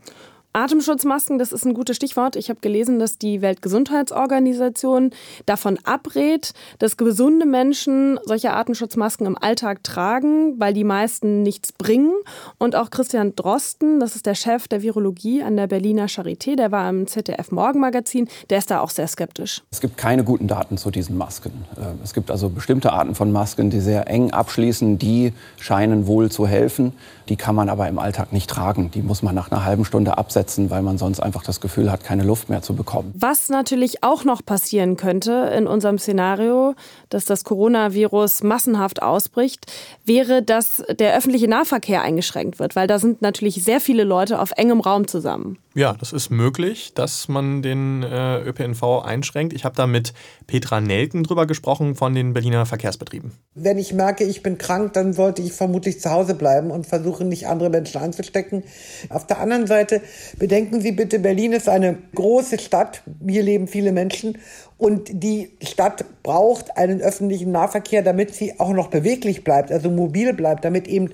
Atemschutzmasken, 0.54 1.38
das 1.38 1.52
ist 1.52 1.66
ein 1.66 1.76
gutes 1.76 1.96
Stichwort. 1.96 2.36
Ich 2.36 2.50
habe 2.50 2.60
gelesen, 2.60 2.98
dass 2.98 3.20
die 3.20 3.42
Weltgesundheitsorganisation 3.42 5.12
davon 5.46 5.78
abrät, 5.84 6.54
dass 6.80 6.98
gesunde 6.98 7.46
Menschen 7.46 8.20
solche 8.26 8.52
Atemschutzmasken 8.54 9.28
im 9.28 9.38
Alltag 9.38 9.84
tragen, 9.84 10.60
weil 10.60 10.74
die 10.74 10.84
meisten 10.84 11.44
nichts 11.44 11.72
bringen. 11.72 12.14
Und 12.58 12.76
auch 12.76 12.90
Christian 12.90 13.36
Drosten, 13.36 14.00
das 14.00 14.16
ist 14.16 14.26
der 14.26 14.34
Chef 14.34 14.68
der 14.68 14.82
Virologie 14.82 15.44
an 15.44 15.56
der 15.56 15.68
Berliner 15.68 16.08
Charité, 16.08 16.56
der 16.56 16.72
war 16.72 16.90
im 16.90 17.06
ZDF 17.06 17.52
Morgenmagazin, 17.52 18.28
der 18.50 18.58
ist 18.58 18.72
da 18.72 18.80
auch 18.80 18.90
sehr 18.90 19.08
skeptisch. 19.08 19.62
Es 19.70 19.82
gibt 19.82 19.98
keine 19.98 20.24
guten 20.24 20.48
Daten 20.48 20.78
zu 20.78 20.90
diesen 20.90 21.16
Masken. 21.16 21.52
Äh, 21.78 22.04
es 22.04 22.14
gibt 22.14 22.32
also 22.32 22.50
bestimmte 22.50 22.92
Arten 22.92 23.14
von 23.14 23.32
Masken, 23.32 23.70
die 23.70 23.82
sehr 23.82 24.08
eng 24.08 24.32
abschließen, 24.32 24.98
die 24.98 25.34
scheinen 25.60 26.08
wohl 26.08 26.32
zu 26.32 26.48
helfen. 26.48 26.94
Die 27.30 27.36
kann 27.36 27.54
man 27.54 27.70
aber 27.70 27.88
im 27.88 28.00
Alltag 28.00 28.34
nicht 28.34 28.50
tragen. 28.50 28.90
Die 28.92 29.04
muss 29.04 29.22
man 29.22 29.36
nach 29.36 29.52
einer 29.52 29.64
halben 29.64 29.86
Stunde 29.86 30.18
absetzen, 30.18 30.72
weil 30.72 30.82
man 30.82 30.98
sonst 30.98 31.20
einfach 31.20 31.44
das 31.44 31.62
Gefühl 31.62 31.92
hat, 31.92 32.04
keine 32.04 32.24
Luft 32.24 32.50
mehr 32.50 32.64
zu 32.64 32.74
bekommen. 32.76 33.14
Was 33.16 33.50
natürlich 33.50 34.04
auch 34.04 34.24
noch 34.24 34.44
passieren 34.44 34.98
könnte 34.98 35.52
in 35.56 35.68
unserem 35.68 36.00
Szenario, 36.00 36.74
dass 37.10 37.26
das 37.26 37.44
Coronavirus 37.44 38.44
massenhaft 38.44 39.04
ausbricht, 39.04 39.72
wäre, 40.06 40.42
dass 40.42 40.84
der 40.90 41.16
öffentliche 41.16 41.48
Nahverkehr 41.48 42.02
eingeschränkt 42.02 42.58
wird, 42.58 42.76
weil 42.76 42.88
da 42.88 42.98
sind 42.98 43.22
natürlich 43.22 43.64
sehr 43.64 43.80
viele 43.80 44.04
Leute 44.04 44.40
auf 44.40 44.52
engem 44.58 44.80
Raum 44.80 45.08
zusammen. 45.08 45.58
Ja, 45.76 45.94
das 45.94 46.14
ist 46.14 46.32
möglich, 46.32 46.94
dass 46.96 47.28
man 47.28 47.62
den 47.62 48.02
äh, 48.02 48.42
ÖPNV 48.42 49.04
einschränkt. 49.06 49.54
Ich 49.54 49.66
habe 49.66 49.76
da 49.76 49.86
mit 49.86 50.14
Petra 50.48 50.82
Nelken 50.82 51.24
drüber 51.24 51.46
gesprochen 51.46 51.96
von 51.96 52.16
den 52.16 52.34
Berliner 52.34 52.66
Verkehrsbetrieben. 52.66 53.34
Wenn 53.54 53.78
ich 53.78 53.94
merke, 53.94 54.24
ich 54.24 54.42
bin 54.42 54.58
krank, 54.58 54.94
dann 54.94 55.14
sollte 55.14 55.44
ich 55.44 55.54
vermutlich 55.54 56.02
zu 56.02 56.10
Hause 56.10 56.34
bleiben 56.34 56.72
und 56.72 56.88
versuchen, 56.88 57.19
nicht 57.28 57.48
andere 57.48 57.70
Menschen 57.70 58.02
anzustecken. 58.02 58.64
Auf 59.10 59.28
der 59.28 59.40
anderen 59.40 59.68
Seite 59.68 60.02
bedenken 60.38 60.80
Sie 60.82 60.92
bitte, 60.92 61.20
Berlin 61.20 61.52
ist 61.52 61.68
eine 61.68 61.98
große 62.16 62.60
Stadt. 62.60 63.04
Hier 63.28 63.44
leben 63.44 63.68
viele 63.68 63.92
Menschen 63.92 64.38
und 64.78 65.10
die 65.12 65.52
Stadt 65.62 66.06
braucht 66.24 66.78
einen 66.78 67.02
öffentlichen 67.02 67.52
Nahverkehr, 67.52 68.02
damit 68.02 68.34
sie 68.34 68.60
auch 68.60 68.72
noch 68.72 68.88
beweglich 68.88 69.44
bleibt, 69.44 69.72
also 69.72 69.92
mobil 69.92 70.34
bleibt, 70.34 70.64
damit 70.64 70.88
eben 70.88 71.12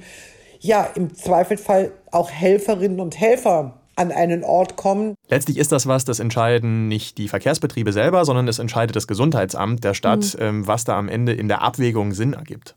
ja 0.59 0.87
im 0.95 1.15
Zweifelsfall 1.15 1.91
auch 2.11 2.29
Helferinnen 2.29 2.99
und 2.99 3.19
Helfer 3.19 3.81
an 3.95 4.11
einen 4.11 4.43
Ort 4.43 4.75
kommen. 4.75 5.15
Letztlich 5.29 5.57
ist 5.57 5.71
das 5.71 5.87
was, 5.87 6.05
das 6.05 6.19
entscheiden 6.19 6.87
nicht 6.87 7.17
die 7.17 7.27
Verkehrsbetriebe 7.27 7.93
selber, 7.93 8.25
sondern 8.25 8.47
es 8.47 8.59
entscheidet 8.59 8.95
das 8.95 9.07
Gesundheitsamt 9.07 9.83
der 9.83 9.93
Stadt, 9.93 10.37
mhm. 10.39 10.67
was 10.67 10.83
da 10.83 10.97
am 10.97 11.09
Ende 11.09 11.33
in 11.33 11.47
der 11.47 11.61
Abwägung 11.61 12.11
Sinn 12.13 12.33
ergibt. 12.33 12.75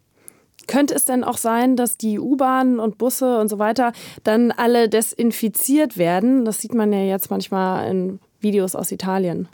Könnte 0.68 0.94
es 0.94 1.04
denn 1.04 1.24
auch 1.24 1.38
sein, 1.38 1.74
dass 1.74 1.96
die 1.96 2.20
U-Bahnen 2.20 2.78
und 2.78 2.98
Busse 2.98 3.40
und 3.40 3.48
so 3.48 3.58
weiter 3.58 3.92
dann 4.22 4.52
alle 4.52 4.88
desinfiziert 4.88 5.98
werden? 5.98 6.44
Das 6.44 6.60
sieht 6.60 6.74
man 6.74 6.92
ja 6.92 7.00
jetzt 7.00 7.30
manchmal 7.30 7.90
in 7.90 8.20
Videos 8.40 8.76
aus 8.76 8.92
Italien. 8.92 9.48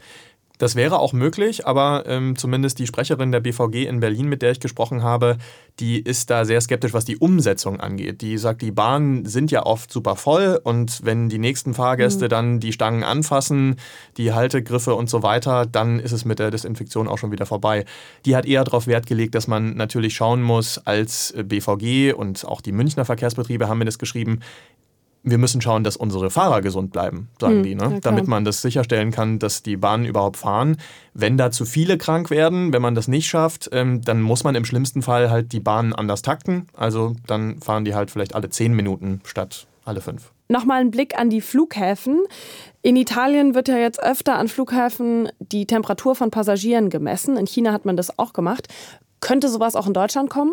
Das 0.65 0.77
wäre 0.77 0.99
auch 0.99 1.13
möglich, 1.13 1.67
aber 1.67 2.05
ähm, 2.07 2.39
zumindest 2.39 2.79
die 2.79 2.87
Sprecherin 2.87 3.31
der 3.31 3.41
BVG 3.41 3.85
in 3.87 4.01
Berlin, 4.01 4.31
mit 4.31 4.41
der 4.41 4.51
ich 4.51 4.61
gesprochen 4.61 5.03
habe, 5.03 5.37
die 5.79 6.01
ist 6.01 6.31
da 6.31 6.47
sehr 6.47 6.59
skeptisch, 6.63 6.95
was 6.95 7.05
die 7.05 7.19
Umsetzung 7.19 7.81
angeht. 7.81 8.23
Die 8.23 8.39
sagt, 8.39 8.63
die 8.63 8.71
Bahnen 8.71 9.27
sind 9.27 9.51
ja 9.51 9.67
oft 9.67 9.93
super 9.93 10.17
voll 10.17 10.59
und 10.65 11.05
wenn 11.05 11.29
die 11.29 11.39
nächsten 11.39 11.75
Fahrgäste 11.75 12.25
mhm. 12.25 12.29
dann 12.31 12.61
die 12.61 12.73
Stangen 12.73 13.05
anfassen, 13.05 13.77
die 14.17 14.33
Haltegriffe 14.33 14.95
und 14.95 15.11
so 15.11 15.23
weiter, 15.23 15.67
dann 15.67 16.01
ist 16.01 16.13
es 16.13 16.25
mit 16.25 16.39
der 16.39 16.51
Desinfektion 16.51 17.09
auch 17.09 17.19
schon 17.19 17.31
wieder 17.31 17.45
vorbei. 17.45 17.85
Die 18.25 18.35
hat 18.35 18.47
eher 18.47 18.65
darauf 18.65 18.87
Wert 18.87 19.07
gelegt, 19.07 19.35
dass 19.35 19.47
man 19.47 19.77
natürlich 19.77 20.15
schauen 20.15 20.41
muss, 20.41 20.79
als 20.79 21.35
BVG 21.37 22.15
und 22.15 22.47
auch 22.47 22.63
die 22.63 22.73
Münchner 22.73 23.05
Verkehrsbetriebe 23.05 23.69
haben 23.69 23.81
mir 23.81 23.85
das 23.85 23.99
geschrieben, 23.99 24.41
wir 25.25 25.39
müssen 25.39 25.61
schauen, 25.61 25.85
dass 25.85 25.97
unsere 25.97 26.31
Fahrer 26.31 26.61
gesund 26.61 26.93
bleiben, 26.93 27.29
sagen 27.41 27.57
hm, 27.57 27.63
die, 27.63 27.75
ne? 27.75 27.99
damit 28.03 28.29
man 28.29 28.45
das 28.45 28.61
sicherstellen 28.61 29.11
kann, 29.11 29.39
dass 29.39 29.63
die 29.63 29.77
Bahnen 29.77 30.05
überhaupt 30.05 30.37
fahren. 30.37 30.77
Wenn 31.15 31.39
da 31.39 31.51
zu 31.51 31.65
viele 31.65 31.97
krank 31.97 32.31
werden, 32.31 32.73
wenn 32.73 32.83
man 32.83 32.95
das 32.95 33.09
nicht 33.09 33.27
schafft, 33.27 33.71
ähm, 33.73 34.03
dann 34.03 34.21
muss 34.21 34.45
man 34.45 34.55
im 34.55 34.67
schlimmsten 34.67 35.03
Fall 35.03 35.31
halt 35.31 35.53
die 35.53 35.61
Bahnen 35.61 35.95
anders 35.95 36.23
takten. 36.23 36.67
Also 36.75 37.17
dann 37.27 37.61
fahren 37.61 37.85
die 37.85 37.95
halt 37.95 38.11
vielleicht 38.11 38.35
alle 38.35 38.51
zehn 38.51 38.75
Minuten 38.75 39.21
statt 39.25 39.67
alle 39.85 40.01
fünf. 40.01 40.31
Nochmal 40.49 40.81
ein 40.81 40.91
Blick 40.91 41.19
an 41.19 41.31
die 41.31 41.41
Flughäfen. 41.41 42.23
In 42.83 42.97
Italien 42.97 43.55
wird 43.55 43.69
ja 43.69 43.79
jetzt 43.79 44.03
öfter 44.03 44.37
an 44.37 44.49
Flughäfen 44.49 45.31
die 45.39 45.67
Temperatur 45.67 46.15
von 46.15 46.31
Passagieren 46.31 46.91
gemessen. 46.91 47.37
In 47.37 47.47
China 47.47 47.73
hat 47.73 47.87
man 47.87 47.97
das 47.97 48.19
auch 48.19 48.33
gemacht. 48.33 48.69
Könnte 49.21 49.49
sowas 49.49 49.75
auch 49.75 49.87
in 49.87 49.95
Deutschland 49.95 50.29
kommen? 50.29 50.53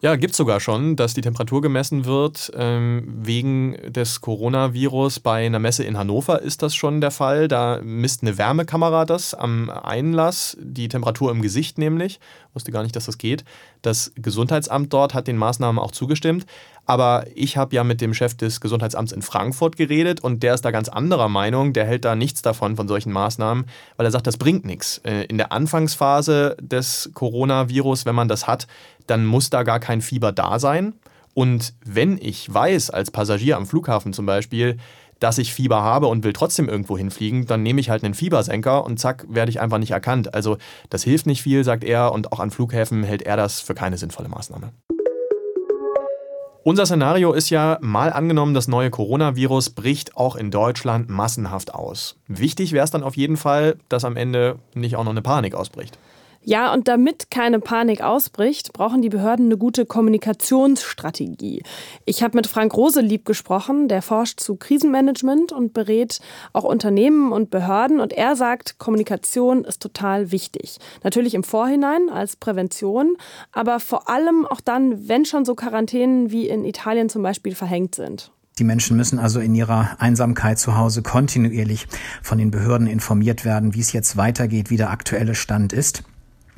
Ja, 0.00 0.14
gibt 0.14 0.30
es 0.30 0.36
sogar 0.36 0.60
schon, 0.60 0.94
dass 0.94 1.14
die 1.14 1.22
Temperatur 1.22 1.60
gemessen 1.60 2.04
wird. 2.04 2.52
Ähm, 2.54 3.02
wegen 3.08 3.76
des 3.88 4.20
Coronavirus 4.20 5.18
bei 5.18 5.44
einer 5.44 5.58
Messe 5.58 5.82
in 5.82 5.98
Hannover 5.98 6.40
ist 6.40 6.62
das 6.62 6.76
schon 6.76 7.00
der 7.00 7.10
Fall. 7.10 7.48
Da 7.48 7.80
misst 7.82 8.22
eine 8.22 8.38
Wärmekamera 8.38 9.04
das 9.04 9.34
am 9.34 9.68
Einlass, 9.70 10.56
die 10.60 10.86
Temperatur 10.86 11.32
im 11.32 11.42
Gesicht 11.42 11.78
nämlich. 11.78 12.20
Wusste 12.54 12.70
gar 12.70 12.84
nicht, 12.84 12.94
dass 12.94 13.06
das 13.06 13.18
geht. 13.18 13.44
Das 13.82 14.12
Gesundheitsamt 14.14 14.92
dort 14.92 15.14
hat 15.14 15.26
den 15.26 15.36
Maßnahmen 15.36 15.82
auch 15.82 15.90
zugestimmt. 15.90 16.46
Aber 16.86 17.26
ich 17.34 17.56
habe 17.56 17.74
ja 17.76 17.84
mit 17.84 18.00
dem 18.00 18.14
Chef 18.14 18.34
des 18.34 18.60
Gesundheitsamts 18.60 19.12
in 19.12 19.20
Frankfurt 19.20 19.76
geredet 19.76 20.20
und 20.20 20.42
der 20.42 20.54
ist 20.54 20.64
da 20.64 20.70
ganz 20.70 20.88
anderer 20.88 21.28
Meinung. 21.28 21.74
Der 21.74 21.84
hält 21.84 22.06
da 22.06 22.14
nichts 22.14 22.40
davon, 22.40 22.76
von 22.76 22.88
solchen 22.88 23.12
Maßnahmen, 23.12 23.66
weil 23.96 24.06
er 24.06 24.10
sagt, 24.10 24.26
das 24.26 24.38
bringt 24.38 24.64
nichts. 24.64 24.98
Äh, 25.04 25.24
in 25.24 25.36
der 25.36 25.52
Anfangsphase 25.52 26.56
des 26.60 27.10
Coronavirus, 27.12 28.06
wenn 28.06 28.14
man 28.14 28.28
das 28.28 28.46
hat, 28.46 28.68
dann 29.08 29.26
muss 29.26 29.50
da 29.50 29.64
gar 29.64 29.80
kein 29.80 30.00
Fieber 30.00 30.32
da 30.32 30.58
sein. 30.58 30.94
Und 31.34 31.74
wenn 31.84 32.18
ich 32.18 32.52
weiß, 32.52 32.90
als 32.90 33.10
Passagier 33.10 33.56
am 33.56 33.66
Flughafen 33.66 34.12
zum 34.12 34.26
Beispiel, 34.26 34.76
dass 35.20 35.38
ich 35.38 35.52
Fieber 35.52 35.82
habe 35.82 36.06
und 36.06 36.24
will 36.24 36.32
trotzdem 36.32 36.68
irgendwo 36.68 36.96
hinfliegen, 36.96 37.46
dann 37.46 37.62
nehme 37.62 37.80
ich 37.80 37.90
halt 37.90 38.04
einen 38.04 38.14
Fiebersenker 38.14 38.84
und 38.84 38.98
zack, 38.98 39.26
werde 39.28 39.50
ich 39.50 39.60
einfach 39.60 39.78
nicht 39.78 39.90
erkannt. 39.90 40.34
Also 40.34 40.58
das 40.90 41.02
hilft 41.02 41.26
nicht 41.26 41.42
viel, 41.42 41.64
sagt 41.64 41.84
er, 41.84 42.12
und 42.12 42.32
auch 42.32 42.40
an 42.40 42.50
Flughäfen 42.50 43.02
hält 43.02 43.22
er 43.22 43.36
das 43.36 43.60
für 43.60 43.74
keine 43.74 43.98
sinnvolle 43.98 44.28
Maßnahme. 44.28 44.72
Unser 46.64 46.86
Szenario 46.86 47.32
ist 47.32 47.50
ja 47.50 47.78
mal 47.80 48.12
angenommen, 48.12 48.52
das 48.52 48.68
neue 48.68 48.90
Coronavirus 48.90 49.70
bricht 49.70 50.16
auch 50.16 50.36
in 50.36 50.50
Deutschland 50.50 51.08
massenhaft 51.08 51.72
aus. 51.72 52.16
Wichtig 52.26 52.72
wäre 52.72 52.84
es 52.84 52.90
dann 52.90 53.02
auf 53.02 53.16
jeden 53.16 53.36
Fall, 53.36 53.76
dass 53.88 54.04
am 54.04 54.16
Ende 54.16 54.58
nicht 54.74 54.96
auch 54.96 55.04
noch 55.04 55.12
eine 55.12 55.22
Panik 55.22 55.54
ausbricht. 55.54 55.98
Ja, 56.42 56.72
und 56.72 56.88
damit 56.88 57.30
keine 57.30 57.60
Panik 57.60 58.00
ausbricht, 58.00 58.72
brauchen 58.72 59.02
die 59.02 59.08
Behörden 59.08 59.46
eine 59.46 59.58
gute 59.58 59.84
Kommunikationsstrategie. 59.84 61.62
Ich 62.04 62.22
habe 62.22 62.36
mit 62.36 62.46
Frank 62.46 62.74
Roselieb 62.74 63.24
gesprochen, 63.24 63.88
der 63.88 64.00
forscht 64.02 64.40
zu 64.40 64.56
Krisenmanagement 64.56 65.52
und 65.52 65.74
berät 65.74 66.20
auch 66.52 66.64
Unternehmen 66.64 67.32
und 67.32 67.50
Behörden. 67.50 68.00
Und 68.00 68.12
er 68.12 68.36
sagt, 68.36 68.78
Kommunikation 68.78 69.64
ist 69.64 69.82
total 69.82 70.32
wichtig. 70.32 70.78
Natürlich 71.02 71.34
im 71.34 71.44
Vorhinein 71.44 72.08
als 72.08 72.36
Prävention, 72.36 73.16
aber 73.52 73.80
vor 73.80 74.08
allem 74.08 74.46
auch 74.46 74.60
dann, 74.60 75.08
wenn 75.08 75.24
schon 75.24 75.44
so 75.44 75.54
Quarantänen 75.54 76.30
wie 76.30 76.48
in 76.48 76.64
Italien 76.64 77.08
zum 77.08 77.22
Beispiel 77.22 77.54
verhängt 77.54 77.94
sind. 77.94 78.30
Die 78.58 78.64
Menschen 78.64 78.96
müssen 78.96 79.18
also 79.18 79.38
in 79.38 79.54
ihrer 79.54 80.00
Einsamkeit 80.00 80.58
zu 80.58 80.76
Hause 80.76 81.02
kontinuierlich 81.02 81.86
von 82.22 82.38
den 82.38 82.50
Behörden 82.50 82.86
informiert 82.86 83.44
werden, 83.44 83.74
wie 83.74 83.80
es 83.80 83.92
jetzt 83.92 84.16
weitergeht, 84.16 84.70
wie 84.70 84.76
der 84.76 84.90
aktuelle 84.90 85.34
Stand 85.34 85.72
ist. 85.72 86.02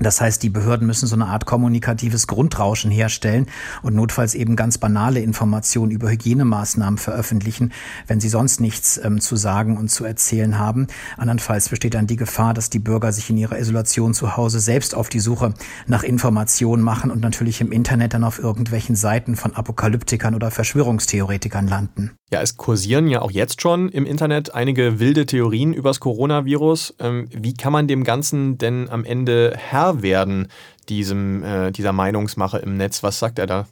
Das 0.01 0.21
heißt, 0.21 0.43
die 0.43 0.49
Behörden 0.49 0.87
müssen 0.87 1.07
so 1.07 1.15
eine 1.15 1.27
Art 1.27 1.45
kommunikatives 1.45 2.27
Grundrauschen 2.27 2.91
herstellen 2.91 3.47
und 3.83 3.95
notfalls 3.95 4.35
eben 4.35 4.57
ganz 4.57 4.79
banale 4.79 5.21
Informationen 5.21 5.93
über 5.93 6.11
Hygienemaßnahmen 6.11 6.97
veröffentlichen, 6.97 7.73
wenn 8.07 8.19
sie 8.19 8.31
sonst 8.31 8.61
nichts 8.61 8.99
ähm, 9.03 9.21
zu 9.21 9.37
sagen 9.37 9.77
und 9.77 9.91
zu 9.91 10.07
erzählen 10.07 10.59
haben. 10.59 10.87
Andernfalls 11.19 11.69
besteht 11.69 11.95
dann 11.95 12.07
die 12.07 12.17
Gefahr, 12.17 12.55
dass 12.55 12.71
die 12.71 12.79
Bürger 12.79 13.13
sich 13.13 13.29
in 13.29 13.37
ihrer 13.37 13.59
Isolation 13.59 14.15
zu 14.15 14.39
Hause 14.39 14.59
selbst 14.61 14.95
auf 14.95 15.11
die 15.11 15.21
Suche 15.21 15.53
nach 15.87 16.03
Informationen 16.03 16.83
machen 16.83 17.11
und 17.11 17.21
natürlich 17.21 17.61
im 17.61 17.71
Internet 17.71 18.15
dann 18.15 18.25
auf 18.25 18.39
irgendwelchen 18.39 18.97
Seiten 18.97 19.37
von 19.37 19.55
Apokalyptikern 19.55 20.35
oder 20.35 20.51
Verschwörungstheoretikern 20.51 21.69
landen. 21.69 22.13
Ja, 22.33 22.41
es 22.41 22.57
kursieren 22.57 23.09
ja 23.09 23.23
auch 23.23 23.33
jetzt 23.33 23.61
schon 23.61 23.89
im 23.89 24.07
Internet 24.07 24.55
einige 24.55 25.01
wilde 25.01 25.27
Theorien 25.27 25.75
übers 25.75 25.99
Coronavirus. 25.99 26.95
Ähm, 27.01 27.29
wie 27.33 27.55
kann 27.55 27.73
man 27.73 27.89
dem 27.89 28.05
Ganzen 28.05 28.57
denn 28.57 28.89
am 28.89 29.05
Ende 29.05 29.55
Herr 29.57 29.90
werden, 30.03 30.49
diesem, 30.89 31.43
äh, 31.43 31.71
dieser 31.71 31.93
Meinungsmache 31.93 32.59
im 32.59 32.77
Netz? 32.77 33.03
Was 33.03 33.19
sagt 33.19 33.39
er 33.39 33.47
da? 33.47 33.67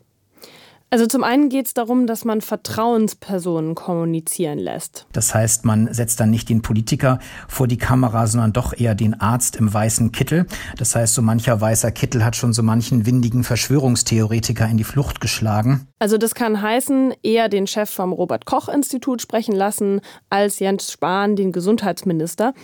Also 0.90 1.06
zum 1.06 1.22
einen 1.22 1.50
geht 1.50 1.66
es 1.66 1.74
darum, 1.74 2.06
dass 2.06 2.24
man 2.24 2.40
Vertrauenspersonen 2.40 3.74
kommunizieren 3.74 4.58
lässt. 4.58 5.06
Das 5.12 5.34
heißt, 5.34 5.66
man 5.66 5.92
setzt 5.92 6.18
dann 6.18 6.30
nicht 6.30 6.48
den 6.48 6.62
Politiker 6.62 7.18
vor 7.46 7.68
die 7.68 7.76
Kamera, 7.76 8.26
sondern 8.26 8.54
doch 8.54 8.72
eher 8.72 8.94
den 8.94 9.20
Arzt 9.20 9.56
im 9.56 9.72
weißen 9.72 10.12
Kittel. 10.12 10.46
Das 10.78 10.94
heißt, 10.94 11.12
so 11.12 11.20
mancher 11.20 11.60
weißer 11.60 11.90
Kittel 11.92 12.24
hat 12.24 12.36
schon 12.36 12.54
so 12.54 12.62
manchen 12.62 13.04
windigen 13.04 13.44
Verschwörungstheoretiker 13.44 14.66
in 14.66 14.78
die 14.78 14.84
Flucht 14.84 15.20
geschlagen. 15.20 15.86
Also 15.98 16.16
das 16.16 16.34
kann 16.34 16.62
heißen, 16.62 17.12
eher 17.22 17.50
den 17.50 17.66
Chef 17.66 17.90
vom 17.90 18.14
Robert 18.14 18.46
Koch 18.46 18.70
Institut 18.70 19.20
sprechen 19.20 19.54
lassen 19.54 20.00
als 20.30 20.58
Jens 20.58 20.90
Spahn, 20.90 21.36
den 21.36 21.52
Gesundheitsminister 21.52 22.54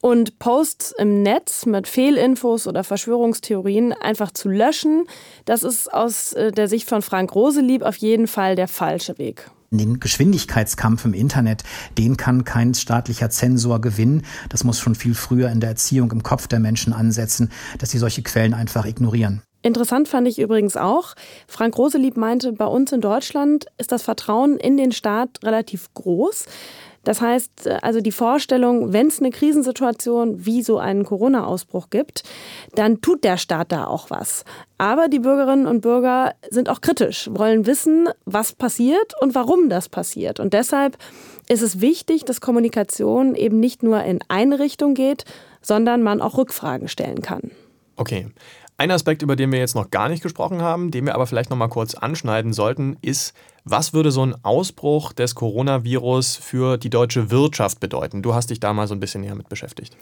und 0.00 0.38
Posts 0.38 0.94
im 0.98 1.22
Netz 1.22 1.66
mit 1.66 1.88
Fehlinfos 1.88 2.66
oder 2.66 2.84
Verschwörungstheorien 2.84 3.92
einfach 3.92 4.30
zu 4.30 4.48
löschen, 4.48 5.04
das 5.44 5.62
ist 5.62 5.92
aus 5.92 6.32
äh, 6.34 6.52
der 6.52 6.68
Sicht 6.68 6.88
von 6.88 7.02
Frank 7.02 7.34
Roselieb 7.34 7.82
auf 7.82 7.96
jeden 7.96 8.26
Fall 8.26 8.56
der 8.56 8.68
falsche 8.68 9.18
Weg. 9.18 9.50
Den 9.70 10.00
Geschwindigkeitskampf 10.00 11.04
im 11.04 11.12
Internet, 11.12 11.62
den 11.98 12.16
kann 12.16 12.44
kein 12.44 12.72
staatlicher 12.72 13.28
Zensor 13.28 13.82
gewinnen. 13.82 14.24
Das 14.48 14.64
muss 14.64 14.80
schon 14.80 14.94
viel 14.94 15.14
früher 15.14 15.50
in 15.50 15.60
der 15.60 15.70
Erziehung 15.70 16.10
im 16.10 16.22
Kopf 16.22 16.46
der 16.46 16.58
Menschen 16.58 16.94
ansetzen, 16.94 17.50
dass 17.78 17.90
sie 17.90 17.98
solche 17.98 18.22
Quellen 18.22 18.54
einfach 18.54 18.86
ignorieren. 18.86 19.42
Interessant 19.60 20.08
fand 20.08 20.28
ich 20.28 20.38
übrigens 20.38 20.76
auch, 20.76 21.14
Frank 21.48 21.76
Roselieb 21.76 22.16
meinte, 22.16 22.52
bei 22.52 22.64
uns 22.64 22.92
in 22.92 23.00
Deutschland 23.00 23.66
ist 23.76 23.90
das 23.90 24.02
Vertrauen 24.02 24.56
in 24.56 24.76
den 24.76 24.92
Staat 24.92 25.40
relativ 25.42 25.92
groß. 25.94 26.46
Das 27.04 27.20
heißt, 27.20 27.66
äh, 27.66 27.78
also 27.82 28.00
die 28.00 28.12
Vorstellung, 28.12 28.92
wenn 28.92 29.08
es 29.08 29.20
eine 29.20 29.30
Krisensituation 29.30 30.44
wie 30.44 30.62
so 30.62 30.78
einen 30.78 31.04
Corona-Ausbruch 31.04 31.90
gibt, 31.90 32.22
dann 32.74 33.00
tut 33.00 33.24
der 33.24 33.36
Staat 33.36 33.72
da 33.72 33.86
auch 33.86 34.10
was. 34.10 34.44
Aber 34.78 35.08
die 35.08 35.18
Bürgerinnen 35.18 35.66
und 35.66 35.80
Bürger 35.80 36.34
sind 36.50 36.68
auch 36.68 36.80
kritisch, 36.80 37.28
wollen 37.32 37.66
wissen, 37.66 38.08
was 38.24 38.52
passiert 38.52 39.14
und 39.20 39.34
warum 39.34 39.68
das 39.68 39.88
passiert. 39.88 40.40
Und 40.40 40.52
deshalb 40.52 40.96
ist 41.48 41.62
es 41.62 41.80
wichtig, 41.80 42.24
dass 42.24 42.40
Kommunikation 42.40 43.34
eben 43.34 43.58
nicht 43.58 43.82
nur 43.82 44.02
in 44.04 44.20
eine 44.28 44.58
Richtung 44.58 44.94
geht, 44.94 45.24
sondern 45.62 46.02
man 46.02 46.20
auch 46.20 46.36
Rückfragen 46.36 46.88
stellen 46.88 47.22
kann. 47.22 47.50
Okay. 47.96 48.28
Ein 48.80 48.92
Aspekt, 48.92 49.22
über 49.22 49.34
den 49.34 49.50
wir 49.50 49.58
jetzt 49.58 49.74
noch 49.74 49.90
gar 49.90 50.08
nicht 50.08 50.22
gesprochen 50.22 50.62
haben, 50.62 50.92
den 50.92 51.04
wir 51.04 51.16
aber 51.16 51.26
vielleicht 51.26 51.50
noch 51.50 51.56
mal 51.56 51.66
kurz 51.66 51.96
anschneiden 51.96 52.52
sollten, 52.52 52.96
ist, 53.02 53.34
was 53.64 53.92
würde 53.92 54.12
so 54.12 54.24
ein 54.24 54.36
Ausbruch 54.44 55.12
des 55.12 55.34
Coronavirus 55.34 56.36
für 56.36 56.78
die 56.78 56.88
deutsche 56.88 57.32
Wirtschaft 57.32 57.80
bedeuten? 57.80 58.22
Du 58.22 58.34
hast 58.34 58.50
dich 58.50 58.60
da 58.60 58.72
mal 58.72 58.86
so 58.86 58.94
ein 58.94 59.00
bisschen 59.00 59.22
näher 59.22 59.34
mit 59.34 59.48
beschäftigt. 59.48 59.96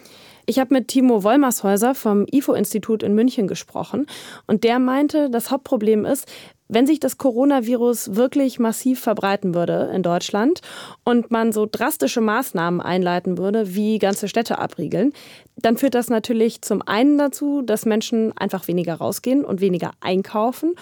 Ich 0.45 0.59
habe 0.59 0.75
mit 0.75 0.89
Timo 0.89 1.23
Wollmershäuser 1.23 1.95
vom 1.95 2.27
IFO-Institut 2.31 3.03
in 3.03 3.15
München 3.15 3.49
gesprochen 3.49 4.07
und 4.47 4.63
der 4.63 4.79
meinte, 4.79 5.31
das 5.31 5.51
Hauptproblem 5.51 6.05
ist, 6.05 6.31
wenn 6.69 6.87
sich 6.87 7.01
das 7.01 7.19
Coronavirus 7.19 8.17
wirklich 8.17 8.59
massiv 8.59 9.01
verbreiten 9.01 9.55
würde 9.55 9.91
in 9.95 10.03
Deutschland 10.03 10.61
und 11.05 11.31
man 11.31 11.53
so 11.53 11.67
drastische 11.71 12.21
Maßnahmen 12.21 12.81
einleiten 12.81 13.39
würde, 13.39 13.75
wie 13.75 13.99
ganze 13.99 14.29
Städte 14.29 14.59
abriegeln, 14.59 15.13
dann 15.57 15.77
führt 15.77 15.95
das 15.95 16.11
natürlich 16.11 16.61
zum 16.63 16.83
einen 16.83 17.17
dazu, 17.17 17.63
dass 17.63 17.87
Menschen 17.87 18.37
einfach 18.37 18.69
weniger 18.69 18.95
rausgehen 18.95 19.45
und 19.45 19.61
weniger 19.61 19.93
einkaufen 20.01 20.75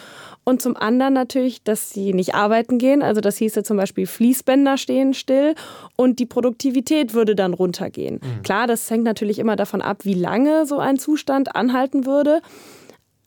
und 0.43 0.61
zum 0.61 0.77
anderen 0.77 1.15
natürlich, 1.15 1.63
dass 1.63 1.91
sie 1.91 2.13
nicht 2.13 2.35
arbeiten 2.35 2.79
gehen. 2.79 3.03
Also 3.03 3.21
das 3.21 3.37
hieße 3.37 3.63
zum 3.63 3.77
Beispiel 3.77 4.07
Fließbänder 4.07 4.77
stehen 4.77 5.15
still 5.15 5.55
und 5.97 6.19
die 6.19 6.27
Produktivität 6.27 7.15
würde 7.15 7.35
dann 7.35 7.55
runtergehen. 7.55 8.17
Mhm. 8.17 8.43
Klar, 8.43 8.67
das 8.67 8.91
hängt 8.91 9.05
natürlich 9.05 9.39
immer 9.39 9.57
davon 9.57 9.81
ab, 9.81 9.99
wie 10.05 10.15
lange 10.15 10.67
so 10.67 10.79
ein 10.79 10.99
Zustand 10.99 11.55
anhalten 11.55 12.05
würde. 12.05 12.43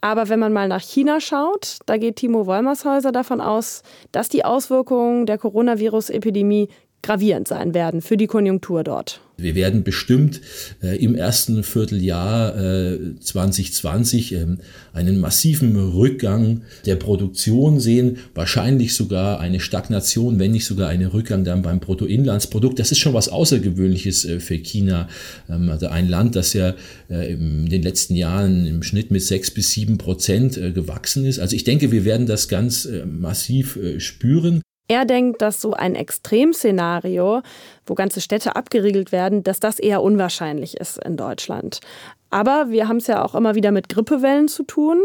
Aber 0.08 0.30
wenn 0.30 0.39
man 0.39 0.54
mal 0.54 0.70
nach 0.70 0.80
China 0.80 1.20
schaut, 1.20 1.80
da 1.86 1.98
geht 1.98 2.15
Timo 2.15 2.46
Wollmershäuser 2.46 3.12
davon 3.12 3.41
aus, 3.41 3.82
dass 4.13 4.30
die 4.30 4.46
Auswirkungen 4.46 5.26
der 5.26 5.38
Coronavirus-Epidemie 5.38 6.70
gravierend 7.08 7.48
sein 7.48 7.74
werden 7.74 8.02
für 8.02 8.17
die 8.17 8.28
Konjunktur 8.28 8.84
dort. 8.84 9.22
Wir 9.39 9.54
werden 9.54 9.84
bestimmt 9.84 10.41
äh, 10.82 10.98
im 10.98 11.13
ersten 11.13 11.63
Vierteljahr 11.63 12.58
äh, 12.58 13.20
2020 13.20 14.34
äh, 14.34 14.46
einen 14.93 15.20
massiven 15.20 15.76
Rückgang 15.76 16.63
der 16.88 16.96
Produktion 16.96 17.80
sehen, 17.80 18.17
wahrscheinlich 18.34 18.96
sogar 18.96 19.39
eine 19.39 19.60
Stagnation, 19.60 20.39
wenn 20.39 20.52
nicht 20.52 20.65
sogar 20.65 20.89
einen 20.89 21.08
Rückgang 21.08 21.43
dann 21.43 21.62
beim 21.62 21.80
Bruttoinlandsprodukt. 21.80 22.80
Das 22.80 22.91
ist 22.91 22.98
schon 22.98 23.13
was 23.13 23.30
Außergewöhnliches 23.30 24.26
äh, 24.26 24.39
für 24.39 24.58
China, 24.58 25.08
ähm, 25.48 25.70
also 25.70 25.88
ein 25.88 26.10
Land, 26.10 26.36
das 26.36 26.54
ja 26.54 26.74
äh, 27.10 27.32
in 27.32 27.70
den 27.70 27.84
letzten 27.84 28.15
Jahren 28.15 28.65
im 28.65 28.82
Schnitt 28.82 29.12
mit 29.12 29.22
sechs 29.22 29.52
bis 29.52 29.72
sieben 29.72 30.00
Prozent 30.00 30.58
äh, 30.58 30.72
gewachsen 30.72 31.26
ist. 31.26 31.38
Also 31.38 31.56
ich 31.56 31.63
denke, 31.63 31.91
wir 31.91 32.06
werden 32.06 32.26
das 32.26 32.48
ganz 32.48 32.88
massiv 33.06 33.78
spüren. 34.00 34.62
Er 34.89 35.06
denkt, 35.06 35.41
dass 35.41 35.60
so 35.60 35.73
ein 35.73 35.95
Extremszenario, 35.95 37.41
wo 37.86 37.93
ganze 37.93 38.21
Städte 38.21 38.56
abgeriegelt 38.56 39.12
werden, 39.12 39.43
dass 39.43 39.60
das 39.60 39.80
eher 39.80 40.02
unwahrscheinlich 40.02 40.78
ist 40.78 41.04
in 41.04 41.17
Deutschland. 41.17 41.82
Aber 42.30 42.69
wir 42.69 42.88
haben 42.88 42.97
es 42.97 43.08
ja 43.08 43.23
auch 43.23 43.36
immer 43.36 43.56
wieder 43.56 43.71
mit 43.71 43.89
Grippewellen 43.89 44.47
zu 44.47 44.63
tun. 44.63 45.00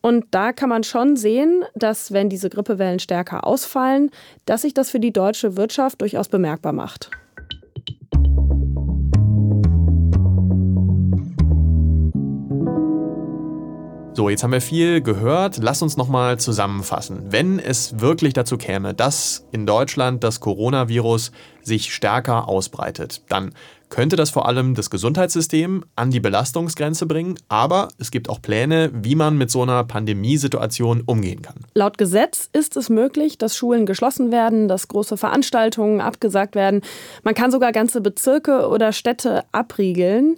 Und 0.00 0.26
da 0.30 0.52
kann 0.52 0.68
man 0.68 0.82
schon 0.82 1.16
sehen, 1.16 1.64
dass 1.74 2.12
wenn 2.12 2.28
diese 2.28 2.48
Grippewellen 2.48 2.98
stärker 2.98 3.46
ausfallen, 3.46 4.10
dass 4.46 4.62
sich 4.62 4.74
das 4.74 4.90
für 4.90 5.00
die 5.00 5.12
deutsche 5.12 5.56
Wirtschaft 5.56 6.00
durchaus 6.00 6.28
bemerkbar 6.28 6.72
macht. 6.72 7.10
So, 14.20 14.28
jetzt 14.28 14.42
haben 14.42 14.52
wir 14.52 14.60
viel 14.60 15.00
gehört. 15.00 15.56
Lass 15.62 15.80
uns 15.80 15.96
nochmal 15.96 16.38
zusammenfassen. 16.38 17.32
Wenn 17.32 17.58
es 17.58 18.00
wirklich 18.00 18.34
dazu 18.34 18.58
käme, 18.58 18.92
dass 18.92 19.46
in 19.50 19.64
Deutschland 19.64 20.22
das 20.22 20.40
Coronavirus 20.40 21.32
sich 21.62 21.94
stärker 21.94 22.46
ausbreitet, 22.46 23.22
dann 23.30 23.54
könnte 23.88 24.16
das 24.16 24.28
vor 24.28 24.46
allem 24.46 24.74
das 24.74 24.90
Gesundheitssystem 24.90 25.86
an 25.96 26.10
die 26.10 26.20
Belastungsgrenze 26.20 27.06
bringen. 27.06 27.36
Aber 27.48 27.88
es 27.96 28.10
gibt 28.10 28.28
auch 28.28 28.42
Pläne, 28.42 28.90
wie 28.92 29.14
man 29.14 29.38
mit 29.38 29.50
so 29.50 29.62
einer 29.62 29.84
Pandemiesituation 29.84 31.00
umgehen 31.06 31.40
kann. 31.40 31.56
Laut 31.72 31.96
Gesetz 31.96 32.50
ist 32.52 32.76
es 32.76 32.90
möglich, 32.90 33.38
dass 33.38 33.56
Schulen 33.56 33.86
geschlossen 33.86 34.30
werden, 34.30 34.68
dass 34.68 34.88
große 34.88 35.16
Veranstaltungen 35.16 36.02
abgesagt 36.02 36.54
werden. 36.54 36.82
Man 37.22 37.34
kann 37.34 37.50
sogar 37.50 37.72
ganze 37.72 38.02
Bezirke 38.02 38.68
oder 38.68 38.92
Städte 38.92 39.44
abriegeln. 39.50 40.36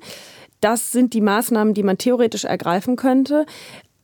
Das 0.62 0.92
sind 0.92 1.12
die 1.12 1.20
Maßnahmen, 1.20 1.74
die 1.74 1.82
man 1.82 1.98
theoretisch 1.98 2.44
ergreifen 2.44 2.94
könnte. 2.94 3.46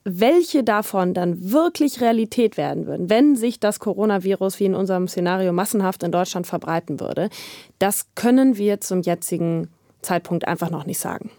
Welche 0.03 0.65
davon 0.65 1.15
dann 1.15 1.53
wirklich 1.53 2.01
Realität 2.01 2.57
werden 2.57 2.87
würden, 2.87 3.09
wenn 3.09 3.37
sich 3.37 3.61
das 3.61 3.79
Coronavirus 3.79 4.59
wie 4.59 4.65
in 4.65 4.75
unserem 4.75 5.07
Szenario 5.07 5.53
massenhaft 5.53 6.03
in 6.03 6.11
Deutschland 6.11 6.49
verbreiten 6.49 6.99
würde, 6.99 7.31
das 7.79 8.07
können 8.17 8.57
wir 8.57 8.81
zum 8.81 9.03
jetzigen 9.03 9.69
Zeitpunkt 10.03 10.49
einfach 10.49 10.71
noch 10.71 10.85
nicht 10.85 10.99
sagen. 10.99 11.31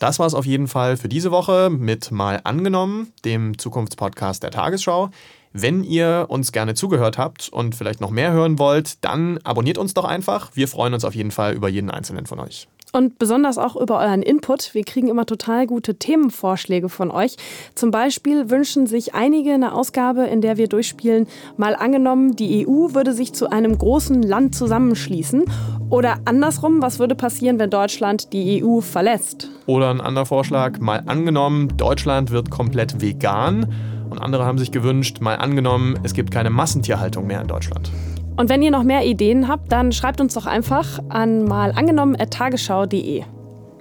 Das 0.00 0.18
war 0.18 0.26
es 0.26 0.34
auf 0.34 0.46
jeden 0.46 0.66
Fall 0.66 0.96
für 0.96 1.08
diese 1.08 1.30
Woche 1.30 1.70
mit 1.70 2.10
Mal 2.10 2.40
angenommen, 2.42 3.12
dem 3.24 3.56
Zukunftspodcast 3.56 4.42
der 4.42 4.50
Tagesschau. 4.50 5.10
Wenn 5.52 5.84
ihr 5.84 6.26
uns 6.28 6.50
gerne 6.50 6.74
zugehört 6.74 7.18
habt 7.18 7.50
und 7.50 7.76
vielleicht 7.76 8.00
noch 8.00 8.10
mehr 8.10 8.32
hören 8.32 8.58
wollt, 8.58 9.04
dann 9.04 9.38
abonniert 9.44 9.78
uns 9.78 9.94
doch 9.94 10.04
einfach. 10.04 10.50
Wir 10.54 10.66
freuen 10.66 10.94
uns 10.94 11.04
auf 11.04 11.14
jeden 11.14 11.30
Fall 11.30 11.54
über 11.54 11.68
jeden 11.68 11.90
einzelnen 11.90 12.26
von 12.26 12.40
euch 12.40 12.66
und 12.92 13.18
besonders 13.18 13.58
auch 13.58 13.76
über 13.76 13.98
euren 13.98 14.22
Input. 14.22 14.74
Wir 14.74 14.84
kriegen 14.84 15.08
immer 15.08 15.26
total 15.26 15.66
gute 15.66 15.96
Themenvorschläge 15.96 16.88
von 16.88 17.10
euch. 17.10 17.36
Zum 17.74 17.90
Beispiel 17.90 18.50
wünschen 18.50 18.86
sich 18.86 19.14
einige 19.14 19.52
eine 19.52 19.74
Ausgabe, 19.74 20.24
in 20.24 20.40
der 20.40 20.56
wir 20.56 20.68
durchspielen, 20.68 21.26
mal 21.56 21.74
angenommen, 21.76 22.36
die 22.36 22.66
EU 22.66 22.94
würde 22.94 23.12
sich 23.12 23.32
zu 23.32 23.50
einem 23.50 23.76
großen 23.76 24.22
Land 24.22 24.54
zusammenschließen. 24.54 25.44
Oder 25.90 26.18
andersrum, 26.24 26.82
was 26.82 26.98
würde 26.98 27.14
passieren, 27.14 27.58
wenn 27.58 27.70
Deutschland 27.70 28.32
die 28.32 28.62
EU 28.64 28.80
verlässt? 28.80 29.50
Oder 29.66 29.90
ein 29.90 30.00
anderer 30.00 30.26
Vorschlag, 30.26 30.78
mal 30.78 31.02
angenommen, 31.06 31.76
Deutschland 31.76 32.30
wird 32.30 32.50
komplett 32.50 33.00
vegan. 33.00 33.66
Und 34.08 34.18
andere 34.18 34.44
haben 34.44 34.58
sich 34.58 34.72
gewünscht, 34.72 35.20
mal 35.20 35.36
angenommen, 35.36 35.98
es 36.02 36.14
gibt 36.14 36.32
keine 36.32 36.50
Massentierhaltung 36.50 37.26
mehr 37.26 37.40
in 37.40 37.48
Deutschland. 37.48 37.90
Und 38.36 38.48
wenn 38.48 38.62
ihr 38.62 38.70
noch 38.70 38.84
mehr 38.84 39.04
Ideen 39.04 39.48
habt, 39.48 39.70
dann 39.70 39.92
schreibt 39.92 40.20
uns 40.20 40.34
doch 40.34 40.46
einfach 40.46 40.98
an 41.08 41.44
mal 41.44 41.72
angenommen.tagesschau.de. 41.72 43.22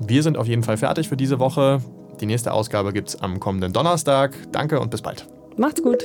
Wir 0.06 0.24
sind 0.24 0.38
auf 0.38 0.48
jeden 0.48 0.64
Fall 0.64 0.78
fertig 0.78 1.10
für 1.10 1.18
diese 1.18 1.40
Woche. 1.40 1.82
Die 2.20 2.26
nächste 2.26 2.54
Ausgabe 2.54 2.94
gibt 2.94 3.10
es 3.10 3.22
am 3.22 3.40
kommenden 3.40 3.74
Donnerstag. 3.74 4.34
Danke 4.52 4.80
und 4.80 4.92
bis 4.92 5.02
bald. 5.02 5.28
Macht's 5.58 5.82
gut. 5.82 6.04